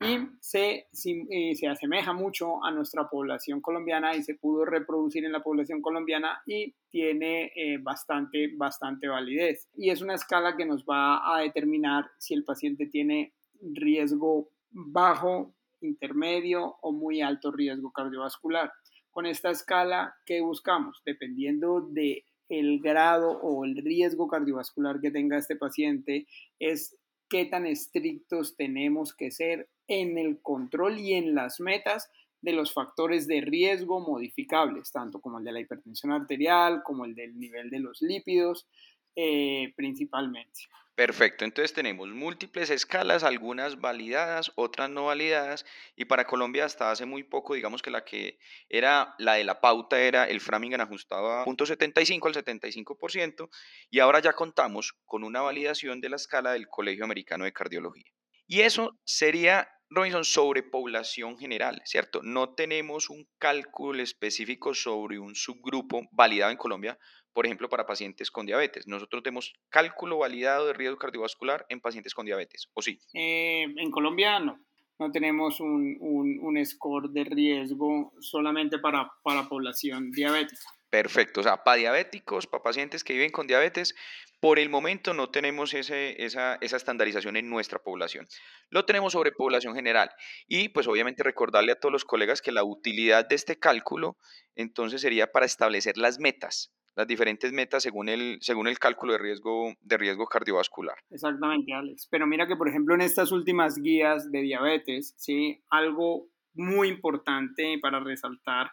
y 0.02 0.28
se, 0.40 0.86
eh, 1.30 1.54
se 1.54 1.68
asemeja 1.68 2.12
mucho 2.12 2.62
a 2.64 2.70
nuestra 2.70 3.08
población 3.08 3.60
colombiana 3.60 4.16
y 4.16 4.22
se 4.22 4.34
pudo 4.34 4.64
reproducir 4.64 5.24
en 5.24 5.32
la 5.32 5.42
población 5.42 5.80
colombiana 5.80 6.42
y 6.46 6.74
tiene 6.90 7.52
eh, 7.54 7.78
bastante, 7.78 8.50
bastante 8.56 9.08
validez. 9.08 9.68
Y 9.76 9.90
es 9.90 10.02
una 10.02 10.14
escala 10.14 10.56
que 10.56 10.66
nos 10.66 10.84
va 10.84 11.34
a 11.34 11.40
determinar 11.40 12.10
si 12.18 12.34
el 12.34 12.44
paciente 12.44 12.86
tiene 12.86 13.32
riesgo 13.60 14.48
bajo, 14.70 15.54
intermedio 15.80 16.76
o 16.80 16.92
muy 16.92 17.20
alto 17.20 17.50
riesgo 17.50 17.92
cardiovascular. 17.92 18.72
Con 19.10 19.26
esta 19.26 19.50
escala, 19.50 20.14
¿qué 20.24 20.40
buscamos? 20.40 21.02
Dependiendo 21.04 21.80
de 21.80 22.24
el 22.48 22.80
grado 22.80 23.30
o 23.40 23.64
el 23.64 23.76
riesgo 23.76 24.28
cardiovascular 24.28 25.00
que 25.00 25.10
tenga 25.10 25.38
este 25.38 25.56
paciente, 25.56 26.26
es 26.58 26.96
qué 27.28 27.46
tan 27.46 27.66
estrictos 27.66 28.56
tenemos 28.56 29.14
que 29.14 29.30
ser 29.30 29.68
en 29.88 30.18
el 30.18 30.40
control 30.40 30.98
y 30.98 31.14
en 31.14 31.34
las 31.34 31.60
metas 31.60 32.10
de 32.40 32.52
los 32.52 32.72
factores 32.72 33.26
de 33.26 33.40
riesgo 33.40 34.00
modificables, 34.00 34.90
tanto 34.90 35.20
como 35.20 35.38
el 35.38 35.44
de 35.44 35.52
la 35.52 35.60
hipertensión 35.60 36.12
arterial, 36.12 36.82
como 36.84 37.04
el 37.04 37.14
del 37.14 37.38
nivel 37.38 37.70
de 37.70 37.78
los 37.78 38.02
lípidos, 38.02 38.66
eh, 39.14 39.72
principalmente. 39.76 40.62
Perfecto, 40.94 41.46
entonces 41.46 41.72
tenemos 41.72 42.08
múltiples 42.08 42.68
escalas, 42.68 43.24
algunas 43.24 43.80
validadas, 43.80 44.52
otras 44.56 44.90
no 44.90 45.06
validadas, 45.06 45.64
y 45.96 46.04
para 46.04 46.26
Colombia 46.26 46.66
hasta 46.66 46.90
hace 46.90 47.06
muy 47.06 47.22
poco, 47.22 47.54
digamos 47.54 47.80
que 47.80 47.90
la 47.90 48.04
que 48.04 48.38
era 48.68 49.14
la 49.18 49.34
de 49.34 49.44
la 49.44 49.60
pauta 49.62 49.98
era 49.98 50.24
el 50.24 50.40
Framingham 50.40 50.82
ajustado 50.82 51.32
a 51.32 51.46
0.75 51.46 52.26
al 52.26 52.34
75%, 52.34 53.48
y 53.88 54.00
ahora 54.00 54.20
ya 54.20 54.34
contamos 54.34 54.92
con 55.06 55.24
una 55.24 55.40
validación 55.40 56.02
de 56.02 56.10
la 56.10 56.16
escala 56.16 56.52
del 56.52 56.68
Colegio 56.68 57.04
Americano 57.04 57.44
de 57.44 57.54
Cardiología. 57.54 58.12
Y 58.52 58.60
eso 58.60 58.98
sería 59.06 59.66
Robinson, 59.88 60.26
sobre 60.26 60.62
población 60.62 61.38
general, 61.38 61.80
¿cierto? 61.86 62.20
No 62.22 62.50
tenemos 62.50 63.08
un 63.08 63.26
cálculo 63.38 64.02
específico 64.02 64.74
sobre 64.74 65.18
un 65.18 65.34
subgrupo 65.34 66.02
validado 66.12 66.50
en 66.50 66.58
Colombia, 66.58 66.98
por 67.32 67.46
ejemplo, 67.46 67.70
para 67.70 67.86
pacientes 67.86 68.30
con 68.30 68.44
diabetes. 68.44 68.86
Nosotros 68.86 69.22
tenemos 69.22 69.54
cálculo 69.70 70.18
validado 70.18 70.66
de 70.66 70.74
riesgo 70.74 70.98
cardiovascular 70.98 71.64
en 71.70 71.80
pacientes 71.80 72.12
con 72.12 72.26
diabetes, 72.26 72.68
¿o 72.74 72.82
sí? 72.82 73.00
Eh, 73.14 73.62
en 73.74 73.90
Colombia 73.90 74.38
no. 74.38 74.60
No 74.98 75.10
tenemos 75.10 75.58
un, 75.58 75.96
un, 75.98 76.66
score 76.66 77.08
de 77.08 77.24
riesgo 77.24 78.12
solamente 78.20 78.78
para, 78.80 79.10
para 79.22 79.48
población 79.48 80.10
diabética. 80.10 80.60
Perfecto, 80.92 81.40
o 81.40 81.42
sea, 81.42 81.64
para 81.64 81.78
diabéticos, 81.78 82.46
para 82.46 82.62
pacientes 82.62 83.02
que 83.02 83.14
viven 83.14 83.30
con 83.30 83.46
diabetes, 83.46 83.94
por 84.40 84.58
el 84.58 84.68
momento 84.68 85.14
no 85.14 85.30
tenemos 85.30 85.72
ese, 85.72 86.22
esa, 86.22 86.56
esa, 86.56 86.76
estandarización 86.76 87.38
en 87.38 87.48
nuestra 87.48 87.78
población. 87.78 88.26
Lo 88.68 88.84
tenemos 88.84 89.14
sobre 89.14 89.32
población 89.32 89.74
general. 89.74 90.10
Y 90.46 90.68
pues 90.68 90.86
obviamente 90.86 91.22
recordarle 91.22 91.72
a 91.72 91.80
todos 91.80 91.94
los 91.94 92.04
colegas 92.04 92.42
que 92.42 92.52
la 92.52 92.62
utilidad 92.62 93.26
de 93.26 93.36
este 93.36 93.58
cálculo 93.58 94.18
entonces 94.54 95.00
sería 95.00 95.32
para 95.32 95.46
establecer 95.46 95.96
las 95.96 96.18
metas 96.18 96.74
las 96.94 97.06
diferentes 97.06 97.50
metas 97.54 97.82
según 97.82 98.10
el, 98.10 98.36
según 98.42 98.68
el 98.68 98.78
cálculo 98.78 99.14
de 99.14 99.18
riesgo, 99.18 99.72
de 99.80 99.96
riesgo 99.96 100.26
cardiovascular. 100.26 100.96
Exactamente, 101.08 101.72
Alex. 101.72 102.06
Pero 102.10 102.26
mira 102.26 102.46
que, 102.46 102.54
por 102.54 102.68
ejemplo, 102.68 102.94
en 102.94 103.00
estas 103.00 103.32
últimas 103.32 103.78
guías 103.78 104.30
de 104.30 104.42
diabetes, 104.42 105.14
¿sí? 105.16 105.62
algo 105.70 106.26
muy 106.52 106.88
importante 106.88 107.78
para 107.80 107.98
resaltar 108.00 108.72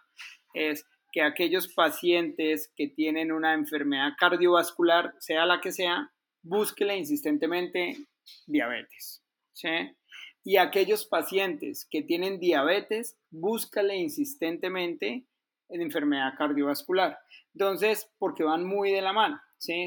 es 0.54 0.86
que 1.12 1.22
aquellos 1.22 1.74
pacientes 1.74 2.72
que 2.76 2.88
tienen 2.88 3.32
una 3.32 3.54
enfermedad 3.54 4.12
cardiovascular, 4.18 5.16
sea 5.20 5.46
la 5.46 5.62
que 5.62 5.72
sea, 5.72 6.12
búsquele 6.42 6.98
insistentemente 6.98 7.98
diabetes. 8.48 9.24
Y 10.44 10.58
aquellos 10.58 11.06
pacientes 11.06 11.88
que 11.90 12.02
tienen 12.02 12.40
diabetes, 12.40 13.18
búscale 13.30 13.98
insistentemente 13.98 15.26
en 15.70 15.82
enfermedad 15.82 16.34
cardiovascular. 16.38 17.18
Entonces, 17.54 18.10
porque 18.18 18.44
van 18.44 18.64
muy 18.64 18.92
de 18.92 19.02
la 19.02 19.14
mano. 19.14 19.40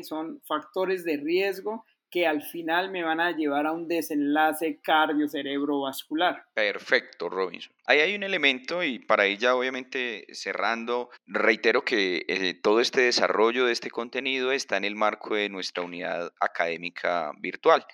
Son 0.02 0.42
factores 0.42 1.04
de 1.04 1.16
riesgo 1.16 1.85
que 2.12 2.27
al 2.27 2.42
final 2.42 2.90
me 2.90 3.03
van 3.03 3.20
a 3.20 3.35
llevar 3.35 3.66
a 3.66 3.72
un 3.72 3.88
desenlace 3.88 4.81
cardio-cerebrovascular. 4.83 6.44
Perfecto, 6.53 7.31
Robinson. 7.31 7.72
Ahí 7.87 8.01
hay 8.01 8.14
un 8.14 8.22
elemento 8.22 8.85
y 8.85 8.98
para 8.98 9.25
ella 9.25 9.57
obviamente 9.57 10.27
cerrando, 10.33 11.09
reitero 11.27 11.87
que 11.87 12.27
eh, 12.29 12.53
todo 12.53 12.81
este 12.81 13.01
desarrollo 13.01 13.64
de 13.64 13.72
este 13.72 13.90
contenido 13.90 14.53
está 14.53 14.77
en 14.77 14.85
el 14.85 14.94
marco 14.94 15.35
de 15.35 15.48
nuestra 15.48 15.83
unidad 15.83 16.35
académica 16.38 17.33
virtual. 17.40 17.87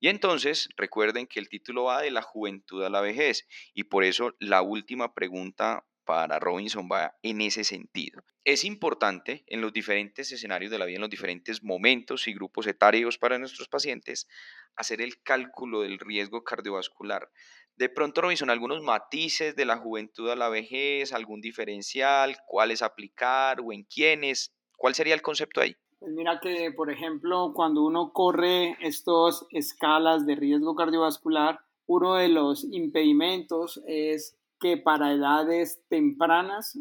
Y 0.00 0.08
entonces 0.08 0.68
recuerden 0.76 1.26
que 1.26 1.40
el 1.40 1.48
título 1.48 1.84
va 1.84 2.02
de 2.02 2.10
la 2.10 2.22
juventud 2.22 2.84
a 2.84 2.90
la 2.90 3.00
vejez 3.00 3.48
y 3.72 3.84
por 3.84 4.04
eso 4.04 4.34
la 4.38 4.60
última 4.60 5.14
pregunta 5.14 5.82
para 6.04 6.38
Robinson 6.38 6.88
va 6.90 7.16
en 7.22 7.40
ese 7.40 7.64
sentido. 7.64 8.22
Es 8.44 8.64
importante 8.64 9.44
en 9.46 9.60
los 9.60 9.72
diferentes 9.72 10.32
escenarios 10.32 10.70
de 10.70 10.78
la 10.78 10.84
vida, 10.84 10.96
en 10.96 11.02
los 11.02 11.10
diferentes 11.10 11.62
momentos 11.62 12.26
y 12.28 12.34
grupos 12.34 12.66
etarios 12.66 13.18
para 13.18 13.38
nuestros 13.38 13.68
pacientes, 13.68 14.28
hacer 14.76 15.00
el 15.00 15.22
cálculo 15.22 15.82
del 15.82 15.98
riesgo 15.98 16.42
cardiovascular. 16.42 17.30
De 17.76 17.88
pronto, 17.88 18.20
Robinson, 18.20 18.50
algunos 18.50 18.82
matices 18.82 19.56
de 19.56 19.64
la 19.64 19.78
juventud 19.78 20.28
a 20.30 20.36
la 20.36 20.48
vejez, 20.48 21.12
algún 21.12 21.40
diferencial, 21.40 22.36
cuáles 22.46 22.82
aplicar 22.82 23.60
o 23.60 23.72
en 23.72 23.84
quiénes, 23.84 24.52
¿cuál 24.76 24.94
sería 24.94 25.14
el 25.14 25.22
concepto 25.22 25.60
ahí? 25.60 25.76
Pues 25.98 26.12
mira 26.12 26.40
que, 26.42 26.72
por 26.72 26.90
ejemplo, 26.90 27.52
cuando 27.54 27.84
uno 27.84 28.12
corre 28.12 28.76
estas 28.80 29.46
escalas 29.50 30.26
de 30.26 30.34
riesgo 30.34 30.74
cardiovascular, 30.74 31.60
uno 31.86 32.14
de 32.14 32.28
los 32.28 32.64
impedimentos 32.64 33.80
es 33.86 34.36
que 34.62 34.76
para 34.76 35.12
edades 35.12 35.82
tempranas 35.88 36.78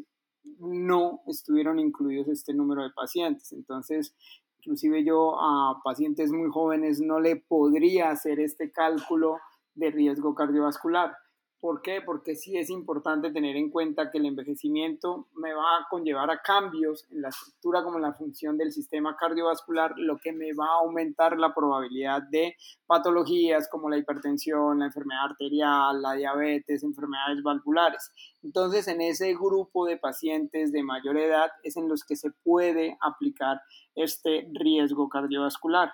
no 0.60 1.22
estuvieron 1.26 1.80
incluidos 1.80 2.28
este 2.28 2.54
número 2.54 2.84
de 2.84 2.92
pacientes. 2.92 3.52
Entonces, 3.52 4.16
inclusive 4.60 5.04
yo 5.04 5.36
a 5.42 5.82
pacientes 5.84 6.32
muy 6.32 6.50
jóvenes 6.52 7.02
no 7.02 7.20
le 7.20 7.38
podría 7.38 8.12
hacer 8.12 8.40
este 8.40 8.72
cálculo 8.72 9.40
de 9.74 9.90
riesgo 9.90 10.36
cardiovascular. 10.36 11.18
¿Por 11.62 11.84
qué? 11.84 12.02
Porque 12.04 12.36
sí 12.36 12.58
es 12.58 12.72
importante 12.72 13.32
tener 13.32 13.56
en 13.56 13.70
cuenta 13.70 14.10
que 14.10 14.18
el 14.18 14.26
envejecimiento 14.26 15.28
me 15.36 15.54
va 15.54 15.78
a 15.78 15.88
conllevar 15.92 16.32
a 16.32 16.42
cambios 16.42 17.06
en 17.12 17.22
la 17.22 17.30
estructura 17.30 17.84
como 17.84 17.98
en 17.98 18.02
la 18.02 18.14
función 18.14 18.58
del 18.58 18.72
sistema 18.72 19.16
cardiovascular, 19.16 19.94
lo 19.96 20.18
que 20.18 20.34
me 20.34 20.54
va 20.54 20.66
a 20.66 20.80
aumentar 20.80 21.38
la 21.38 21.54
probabilidad 21.54 22.24
de 22.32 22.56
patologías 22.88 23.70
como 23.70 23.92
la 23.92 23.98
hipertensión, 24.00 24.80
la 24.80 24.88
enfermedad 24.88 25.26
arterial, 25.26 26.02
la 26.02 26.14
diabetes, 26.14 26.82
enfermedades 26.82 27.44
valvulares. 27.44 28.12
Entonces, 28.42 28.88
en 28.88 29.00
ese 29.02 29.36
grupo 29.36 29.86
de 29.86 29.98
pacientes 29.98 30.72
de 30.72 30.82
mayor 30.82 31.16
edad 31.18 31.52
es 31.62 31.78
en 31.78 31.88
los 31.88 32.04
que 32.04 32.16
se 32.16 32.32
puede 32.44 32.98
aplicar 33.02 33.62
este 33.94 34.50
riesgo 34.52 35.10
cardiovascular. 35.10 35.92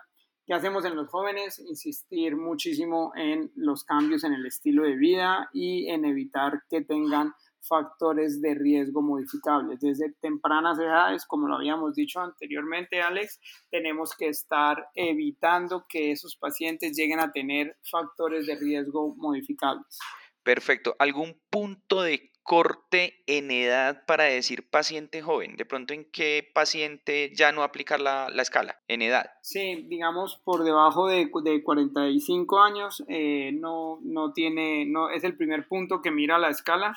¿Qué 0.48 0.54
hacemos 0.54 0.86
en 0.86 0.96
los 0.96 1.10
jóvenes? 1.10 1.60
Insistir 1.60 2.38
muchísimo 2.38 3.12
en 3.18 3.52
los 3.56 3.84
cambios 3.84 4.24
en 4.24 4.32
el 4.32 4.46
estilo 4.46 4.84
de 4.84 4.96
vida 4.96 5.50
y 5.52 5.90
en 5.90 6.06
evitar 6.06 6.64
que 6.70 6.80
tengan 6.82 7.34
factores 7.60 8.42
de 8.42 8.56
riesgo 8.56 9.02
modificables. 9.02 9.82
Desde 9.82 10.14
tempranas 10.22 10.80
edades, 10.80 11.26
como 11.26 11.50
lo 11.50 11.56
habíamos 11.56 11.96
dicho 11.96 12.22
anteriormente, 12.22 13.02
Alex, 13.02 13.42
tenemos 13.70 14.16
que 14.16 14.30
estar 14.30 14.88
evitando 14.96 15.86
que 15.90 16.14
esos 16.14 16.38
pacientes 16.38 16.96
lleguen 16.96 17.20
a 17.20 17.34
tener 17.34 17.76
factores 17.84 18.46
de 18.46 18.56
riesgo 18.56 19.16
modificables. 19.18 20.00
Perfecto. 20.44 20.96
¿Algún 20.98 21.38
punto 21.50 22.02
de 22.02 22.32
corte 22.48 23.22
en 23.28 23.52
edad 23.52 24.06
para 24.06 24.24
decir 24.24 24.70
paciente 24.70 25.22
joven? 25.22 25.58
De 25.58 25.66
pronto, 25.66 25.94
¿en 25.94 26.06
qué 26.06 26.50
paciente 26.54 27.34
ya 27.36 27.52
no 27.52 27.62
aplicar 27.62 28.00
la, 28.00 28.30
escala 28.38 28.80
en 28.88 29.02
edad? 29.02 29.32
Sí, 29.42 29.86
digamos 29.90 30.40
por 30.46 30.64
debajo 30.64 31.10
de, 31.10 31.30
de 31.44 31.62
45 31.62 32.62
años, 32.62 33.04
eh, 33.10 33.52
no, 33.52 34.00
no 34.02 34.32
tiene, 34.32 34.86
no, 34.86 35.10
es 35.10 35.26
el 35.26 35.36
primer 35.36 35.68
punto 35.68 36.02
que 36.02 36.10
mira 36.10 36.40
la 36.40 36.48
escala. 36.48 36.96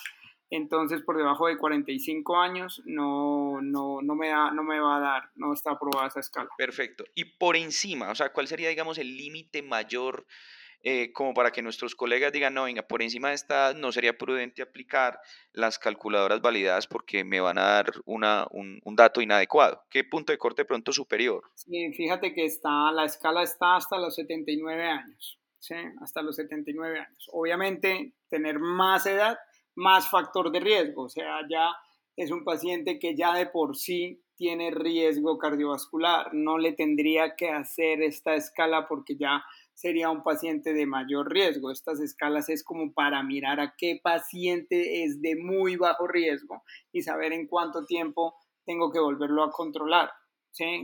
Entonces, 0.50 1.02
por 1.02 1.16
debajo 1.16 1.48
de 1.48 1.58
45 1.58 2.38
años 2.38 2.80
no, 2.84 3.60
no, 3.60 4.02
no, 4.02 4.14
me 4.14 4.28
da, 4.28 4.52
no 4.52 4.62
me 4.62 4.78
va 4.78 4.98
a 4.98 5.00
dar, 5.00 5.30
no 5.34 5.52
está 5.52 5.72
aprobada 5.72 6.06
esa 6.06 6.20
escala. 6.20 6.50
Perfecto. 6.56 7.04
Y 7.16 7.24
por 7.24 7.56
encima, 7.56 8.10
o 8.10 8.14
sea, 8.14 8.32
¿cuál 8.32 8.46
sería, 8.46 8.68
digamos, 8.68 8.98
el 8.98 9.16
límite 9.16 9.62
mayor 9.62 10.26
eh, 10.82 11.12
como 11.12 11.34
para 11.34 11.50
que 11.50 11.60
nuestros 11.60 11.94
colegas 11.94 12.32
digan, 12.32 12.54
no, 12.54 12.64
venga, 12.64 12.82
por 12.82 13.02
encima 13.02 13.28
de 13.28 13.34
esta 13.34 13.74
no 13.74 13.92
sería 13.92 14.16
prudente 14.16 14.62
aplicar 14.62 15.20
las 15.52 15.78
calculadoras 15.78 16.40
validadas 16.40 16.86
porque 16.86 17.22
me 17.22 17.40
van 17.40 17.58
a 17.58 17.62
dar 17.62 17.92
una, 18.06 18.46
un, 18.50 18.80
dato 18.96 19.20
inadecuado. 19.20 19.82
¿Qué 19.90 20.04
punto 20.04 20.32
de 20.32 20.38
corte 20.38 20.64
pronto 20.64 20.92
superior? 20.92 21.44
Sí, 21.54 21.92
fíjate 21.92 22.32
que 22.32 22.46
está, 22.46 22.90
la 22.92 23.04
escala 23.04 23.42
está 23.42 23.76
hasta 23.76 23.98
los 23.98 24.14
79 24.14 24.84
años, 24.86 25.38
¿sí? 25.58 25.74
hasta 26.00 26.22
los 26.22 26.36
79 26.36 26.98
años. 26.98 27.28
Obviamente, 27.32 28.14
tener 28.30 28.58
más 28.58 29.04
edad, 29.04 29.38
más 29.74 30.08
factor 30.08 30.50
de 30.50 30.60
riesgo, 30.60 31.04
o 31.04 31.08
sea, 31.10 31.40
ya 31.50 31.70
es 32.16 32.30
un 32.30 32.42
paciente 32.42 32.98
que 32.98 33.14
ya 33.14 33.34
de 33.34 33.46
por 33.46 33.76
sí 33.76 34.22
tiene 34.34 34.70
riesgo 34.70 35.36
cardiovascular, 35.36 36.32
no 36.32 36.56
le 36.56 36.72
tendría 36.72 37.36
que 37.36 37.50
hacer 37.50 38.02
esta 38.02 38.34
escala 38.34 38.88
porque 38.88 39.16
ya 39.16 39.44
sería 39.80 40.10
un 40.10 40.22
paciente 40.22 40.74
de 40.74 40.84
mayor 40.84 41.32
riesgo. 41.32 41.70
Estas 41.70 42.00
escalas 42.00 42.50
es 42.50 42.62
como 42.62 42.92
para 42.92 43.22
mirar 43.22 43.60
a 43.60 43.74
qué 43.78 43.98
paciente 44.02 45.04
es 45.04 45.22
de 45.22 45.36
muy 45.36 45.76
bajo 45.76 46.06
riesgo 46.06 46.62
y 46.92 47.00
saber 47.00 47.32
en 47.32 47.46
cuánto 47.46 47.86
tiempo 47.86 48.34
tengo 48.66 48.92
que 48.92 49.00
volverlo 49.00 49.42
a 49.42 49.50
controlar. 49.50 50.10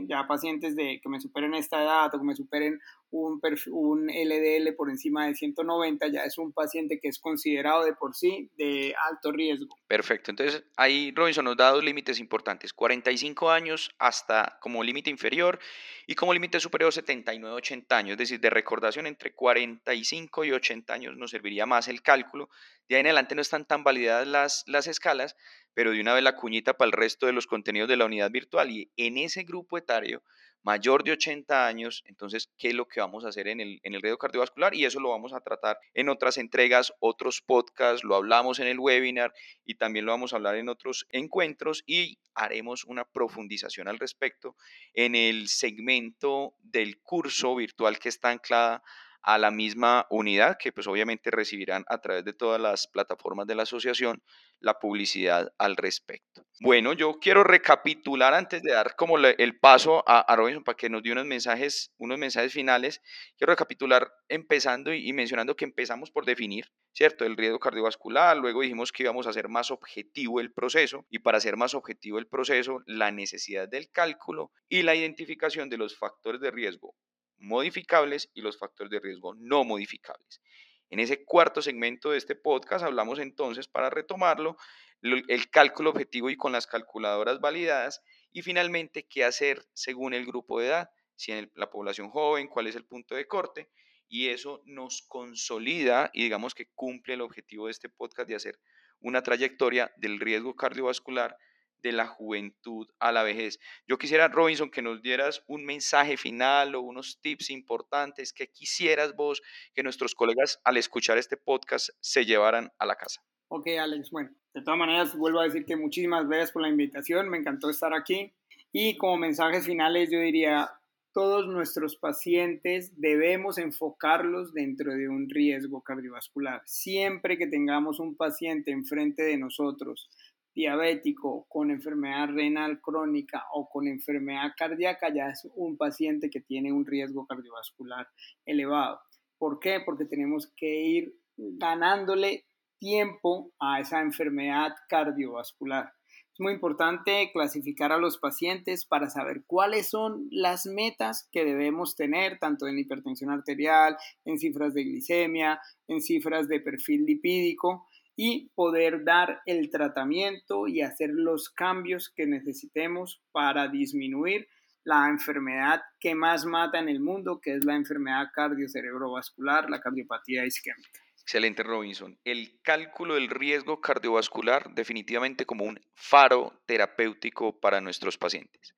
Ya 0.07 0.25
pacientes 0.27 0.75
de, 0.75 0.99
que 1.03 1.09
me 1.09 1.19
superen 1.19 1.53
esta 1.53 1.83
edad 1.83 2.07
o 2.07 2.17
que 2.17 2.25
me 2.25 2.35
superen 2.35 2.79
un, 3.11 4.07
LDL 4.07 4.75
por 4.75 4.89
encima 4.89 5.27
de 5.27 5.35
190, 5.35 6.07
ya 6.07 6.23
es 6.23 6.37
un 6.37 6.51
paciente 6.51 6.99
que 6.99 7.07
es 7.07 7.19
considerado 7.19 7.85
de 7.85 7.93
por 7.93 8.15
sí 8.15 8.49
de 8.57 8.93
alto 9.09 9.31
riesgo. 9.31 9.75
Perfecto, 9.87 10.31
entonces 10.31 10.63
ahí 10.75 11.13
Robinson 11.15 11.45
nos 11.45 11.57
da 11.57 11.71
dos 11.71 11.83
límites 11.83 12.19
importantes, 12.19 12.73
45 12.73 13.49
años 13.49 13.91
hasta 13.99 14.57
como 14.61 14.83
límite 14.83 15.09
inferior 15.09 15.59
y 16.05 16.15
como 16.15 16.33
límite 16.33 16.59
superior 16.59 16.91
79-80 16.91 17.91
años, 17.93 18.11
es 18.11 18.17
decir, 18.17 18.39
de 18.39 18.49
recordación 18.49 19.07
entre 19.07 19.33
45 19.33 20.45
y 20.45 20.51
80 20.51 20.93
años 20.93 21.17
nos 21.17 21.31
serviría 21.31 21.65
más 21.65 21.87
el 21.87 22.01
cálculo. 22.01 22.49
De 22.87 22.95
ahí 22.95 23.01
en 23.01 23.07
adelante 23.07 23.35
no 23.35 23.41
están 23.41 23.65
tan 23.65 23.83
validadas 23.83 24.27
las, 24.27 24.63
las 24.67 24.87
escalas, 24.87 25.35
pero 25.73 25.91
de 25.91 26.01
una 26.01 26.13
vez 26.13 26.23
la 26.23 26.35
cuñita 26.35 26.73
para 26.73 26.87
el 26.87 26.93
resto 26.93 27.25
de 27.25 27.33
los 27.33 27.47
contenidos 27.47 27.89
de 27.89 27.97
la 27.97 28.05
unidad 28.05 28.31
virtual 28.31 28.71
y 28.71 28.91
en 28.97 29.17
ese 29.17 29.43
grupo 29.43 29.77
etario 29.77 30.23
mayor 30.67 31.05
de 31.05 31.13
80 31.13 31.65
años, 31.65 32.03
entonces, 32.07 32.49
¿qué 32.57 32.67
es 32.67 32.73
lo 32.73 32.89
que 32.89 32.99
vamos 32.99 33.23
a 33.23 33.29
hacer 33.29 33.47
en 33.47 33.61
el, 33.61 33.79
en 33.83 33.95
el 33.95 34.01
riesgo 34.01 34.17
cardiovascular? 34.17 34.75
Y 34.75 34.83
eso 34.83 34.99
lo 34.99 35.11
vamos 35.11 35.31
a 35.31 35.39
tratar 35.39 35.79
en 35.93 36.09
otras 36.09 36.37
entregas, 36.37 36.91
otros 36.99 37.41
podcasts, 37.41 38.03
lo 38.03 38.17
hablamos 38.17 38.59
en 38.59 38.67
el 38.67 38.77
webinar 38.77 39.33
y 39.63 39.75
también 39.75 40.05
lo 40.05 40.11
vamos 40.11 40.33
a 40.33 40.35
hablar 40.35 40.57
en 40.57 40.67
otros 40.67 41.07
encuentros 41.11 41.85
y 41.87 42.19
haremos 42.35 42.83
una 42.83 43.05
profundización 43.05 43.87
al 43.87 43.97
respecto 43.97 44.57
en 44.93 45.15
el 45.15 45.47
segmento 45.47 46.53
del 46.59 46.99
curso 46.99 47.55
virtual 47.55 47.97
que 47.97 48.09
está 48.09 48.31
anclada 48.31 48.83
a 49.27 49.37
la 49.37 49.51
misma 49.51 50.07
unidad 50.09 50.57
que 50.57 50.71
pues 50.71 50.87
obviamente 50.87 51.31
recibirán 51.31 51.83
a 51.89 51.99
través 51.99 52.23
de 52.23 52.31
todas 52.31 52.61
las 52.61 52.87
plataformas 52.87 53.45
de 53.45 53.55
la 53.55 53.63
asociación 53.63 54.23
la 54.61 54.79
publicidad 54.79 55.51
al 55.57 55.75
respecto. 55.75 56.45
Bueno, 56.61 56.93
yo 56.93 57.19
quiero 57.19 57.43
recapitular 57.43 58.33
antes 58.33 58.63
de 58.63 58.71
dar 58.71 58.95
como 58.95 59.17
el 59.17 59.59
paso 59.59 60.01
a, 60.07 60.33
Robinson 60.33 60.63
para 60.63 60.77
que 60.77 60.89
nos 60.89 61.03
dé 61.03 61.11
unos 61.11 61.25
mensajes, 61.25 61.91
unos 61.97 62.17
mensajes 62.17 62.53
finales. 62.53 63.01
Quiero 63.37 63.51
recapitular 63.51 64.09
empezando 64.29 64.93
y, 64.93 65.11
mencionando 65.11 65.57
que 65.57 65.65
empezamos 65.65 66.09
por 66.09 66.23
definir, 66.23 66.71
¿cierto? 66.93 67.25
El 67.25 67.35
riesgo 67.35 67.59
cardiovascular, 67.59 68.37
luego 68.37 68.61
dijimos 68.61 68.93
que 68.93 69.03
íbamos 69.03 69.27
a 69.27 69.31
hacer 69.31 69.49
más 69.49 69.71
objetivo 69.71 70.39
el 70.39 70.53
proceso 70.53 71.05
y 71.09 71.19
para 71.19 71.39
hacer 71.39 71.57
más 71.57 71.73
objetivo 71.73 72.17
el 72.17 72.27
proceso, 72.27 72.81
la 72.85 73.11
necesidad 73.11 73.67
del 73.67 73.91
cálculo 73.91 74.53
y 74.69 74.83
la 74.83 74.95
identificación 74.95 75.69
de 75.69 75.77
los 75.77 75.97
factores 75.97 76.39
de 76.39 76.49
riesgo 76.49 76.95
modificables 77.39 78.29
y 78.33 78.41
los 78.41 78.57
factores 78.57 78.91
de 78.91 78.99
riesgo 78.99 79.33
no 79.35 79.63
modificables. 79.63 80.41
En 80.89 80.99
ese 80.99 81.25
cuarto 81.25 81.61
segmento 81.61 82.11
de 82.11 82.17
este 82.17 82.35
podcast 82.35 82.83
hablamos 82.85 83.19
entonces, 83.19 83.67
para 83.67 83.89
retomarlo, 83.89 84.57
el 85.01 85.49
cálculo 85.49 85.91
objetivo 85.91 86.29
y 86.29 86.37
con 86.37 86.51
las 86.51 86.65
calculadoras 86.65 87.39
validadas 87.39 88.01
y 88.31 88.41
finalmente 88.41 89.07
qué 89.07 89.23
hacer 89.25 89.65
según 89.73 90.13
el 90.13 90.25
grupo 90.25 90.59
de 90.59 90.67
edad, 90.67 90.89
si 91.15 91.31
en 91.31 91.51
la 91.55 91.69
población 91.69 92.09
joven, 92.09 92.47
cuál 92.47 92.67
es 92.67 92.75
el 92.75 92.85
punto 92.85 93.15
de 93.15 93.27
corte 93.27 93.69
y 94.09 94.29
eso 94.29 94.61
nos 94.65 95.01
consolida 95.01 96.09
y 96.13 96.23
digamos 96.23 96.55
que 96.55 96.69
cumple 96.73 97.15
el 97.15 97.21
objetivo 97.21 97.65
de 97.65 97.71
este 97.71 97.89
podcast 97.89 98.29
de 98.29 98.35
hacer 98.35 98.59
una 98.99 99.21
trayectoria 99.21 99.91
del 99.97 100.19
riesgo 100.19 100.55
cardiovascular 100.55 101.37
de 101.81 101.91
la 101.91 102.07
juventud 102.07 102.87
a 102.99 103.11
la 103.11 103.23
vejez. 103.23 103.59
Yo 103.87 103.97
quisiera, 103.97 104.27
Robinson, 104.27 104.69
que 104.69 104.81
nos 104.81 105.01
dieras 105.01 105.43
un 105.47 105.65
mensaje 105.65 106.17
final 106.17 106.75
o 106.75 106.81
unos 106.81 107.19
tips 107.21 107.49
importantes 107.49 108.33
que 108.33 108.47
quisieras 108.47 109.15
vos 109.15 109.41
que 109.73 109.83
nuestros 109.83 110.15
colegas 110.15 110.59
al 110.63 110.77
escuchar 110.77 111.17
este 111.17 111.37
podcast 111.37 111.89
se 111.99 112.25
llevaran 112.25 112.71
a 112.79 112.85
la 112.85 112.95
casa. 112.95 113.21
Ok, 113.49 113.67
Alex, 113.79 114.11
bueno, 114.11 114.29
de 114.53 114.61
todas 114.61 114.77
maneras 114.77 115.15
vuelvo 115.15 115.39
a 115.39 115.45
decir 115.45 115.63
que 115.65 115.77
muchísimas 115.77 116.27
gracias 116.27 116.51
por 116.51 116.61
la 116.61 116.69
invitación, 116.69 117.29
me 117.29 117.37
encantó 117.37 117.69
estar 117.69 117.93
aquí 117.93 118.33
Y 118.73 118.97
como 118.97 119.17
mensajes 119.17 119.65
finales 119.65 120.09
yo 120.11 120.19
diría, 120.19 120.69
todos 121.13 121.47
nuestros 121.47 121.95
pacientes 121.95 122.93
debemos 122.99 123.57
enfocarlos 123.57 124.53
dentro 124.53 124.93
de 124.93 125.09
un 125.09 125.29
riesgo 125.29 125.81
cardiovascular. 125.81 126.61
Siempre 126.65 127.37
que 127.39 127.47
tengamos 127.47 127.99
un 127.99 128.15
paciente 128.15 128.69
enfrente 128.71 129.23
de 129.23 129.37
nosotros, 129.37 130.09
diabético, 130.57 131.45
con 131.47 131.69
enfermedad 131.69 132.29
renal 132.29 132.81
crónica 132.81 133.45
o 133.53 133.69
con 133.69 133.87
enfermedad 133.87 134.53
cardíaca, 134.57 135.13
ya 135.13 135.29
es 135.29 135.47
un 135.55 135.77
paciente 135.77 136.31
que 136.31 136.41
tiene 136.41 136.73
un 136.73 136.83
riesgo 136.83 137.27
cardiovascular 137.27 138.07
elevado. 138.43 138.99
¿Por 139.37 139.59
qué? 139.59 139.81
Porque 139.85 140.05
tenemos 140.05 140.51
que 140.57 140.81
ir 140.81 141.13
ganándole 141.37 142.47
tiempo 142.79 143.51
a 143.59 143.79
esa 143.79 144.01
enfermedad 144.01 144.71
cardiovascular. 144.89 145.91
Es 146.33 146.39
muy 146.39 146.53
importante 146.53 147.29
clasificar 147.31 147.91
a 147.91 147.99
los 147.99 148.17
pacientes 148.17 148.85
para 148.85 149.11
saber 149.11 149.43
cuáles 149.45 149.89
son 149.89 150.27
las 150.31 150.65
metas 150.65 151.29
que 151.31 151.45
debemos 151.45 151.95
tener, 151.95 152.39
tanto 152.39 152.67
en 152.67 152.79
hipertensión 152.79 153.29
arterial, 153.29 153.95
en 154.25 154.39
cifras 154.39 154.73
de 154.73 154.83
glicemia, 154.83 155.59
en 155.87 156.01
cifras 156.01 156.47
de 156.47 156.59
perfil 156.61 157.05
lipídico, 157.05 157.87
y 158.19 158.49
poder 158.55 159.05
dar 159.05 159.41
el 159.45 159.69
tratamiento 159.69 160.67
y 160.67 160.81
hacer 160.81 161.11
los 161.13 161.49
cambios 161.49 162.09
que 162.09 162.25
necesitemos 162.25 163.21
para 163.31 163.67
disminuir 163.67 164.47
la 164.83 165.07
enfermedad 165.07 165.81
que 165.99 166.15
más 166.15 166.43
mata 166.43 166.79
en 166.79 166.89
el 166.89 166.99
mundo, 166.99 167.39
que 167.39 167.53
es 167.53 167.63
la 167.63 167.75
enfermedad 167.75 168.25
cardiocerebrovascular, 168.33 169.69
la 169.69 169.79
cardiopatía 169.79 170.45
isquémica. 170.45 170.99
Excelente, 171.21 171.61
Robinson. 171.61 172.17
El 172.23 172.59
cálculo 172.63 173.15
del 173.15 173.29
riesgo 173.29 173.81
cardiovascular 173.81 174.73
definitivamente 174.73 175.45
como 175.45 175.65
un 175.65 175.79
faro 175.93 176.53
terapéutico 176.65 177.59
para 177.59 177.81
nuestros 177.81 178.17
pacientes. 178.17 178.73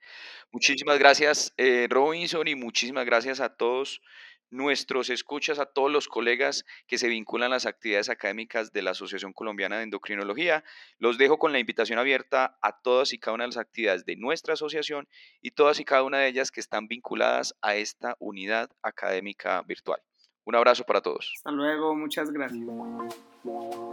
Muchísimas 0.51 0.99
gracias, 0.99 1.53
eh, 1.57 1.87
Robinson, 1.89 2.47
y 2.47 2.55
muchísimas 2.55 3.05
gracias 3.05 3.39
a 3.39 3.55
todos 3.55 4.01
nuestros 4.49 5.09
escuchas, 5.09 5.59
a 5.59 5.65
todos 5.65 5.91
los 5.91 6.07
colegas 6.07 6.65
que 6.87 6.97
se 6.97 7.07
vinculan 7.07 7.51
a 7.51 7.55
las 7.55 7.65
actividades 7.65 8.09
académicas 8.09 8.71
de 8.71 8.81
la 8.81 8.91
Asociación 8.91 9.33
Colombiana 9.33 9.77
de 9.77 9.83
Endocrinología. 9.83 10.63
Los 10.97 11.17
dejo 11.17 11.37
con 11.37 11.51
la 11.51 11.59
invitación 11.59 11.99
abierta 11.99 12.57
a 12.61 12.79
todas 12.81 13.13
y 13.13 13.19
cada 13.19 13.35
una 13.35 13.43
de 13.43 13.49
las 13.49 13.57
actividades 13.57 14.05
de 14.05 14.15
nuestra 14.15 14.53
asociación 14.53 15.07
y 15.41 15.51
todas 15.51 15.79
y 15.79 15.85
cada 15.85 16.03
una 16.03 16.19
de 16.19 16.27
ellas 16.27 16.51
que 16.51 16.59
están 16.59 16.87
vinculadas 16.87 17.55
a 17.61 17.75
esta 17.75 18.15
unidad 18.19 18.69
académica 18.81 19.61
virtual. 19.63 20.01
Un 20.45 20.55
abrazo 20.55 20.83
para 20.83 21.01
todos. 21.01 21.31
Hasta 21.35 21.51
luego, 21.51 21.95
muchas 21.95 22.31
gracias. 22.31 22.65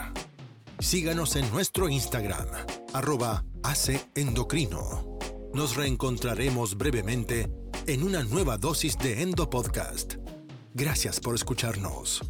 Síganos 0.80 1.37
en 1.37 1.48
nuestro 1.52 1.88
Instagram, 1.88 2.48
arroba 2.92 3.44
Endocrino. 4.16 5.16
Nos 5.54 5.76
reencontraremos 5.76 6.76
brevemente 6.76 7.48
en 7.87 8.02
una 8.02 8.24
nueva 8.24 8.59
dosis 8.59 8.98
de 8.98 9.22
Endo 9.22 9.48
Podcast. 9.48 10.14
Gracias 10.74 11.20
por 11.20 11.37
escucharnos. 11.37 12.20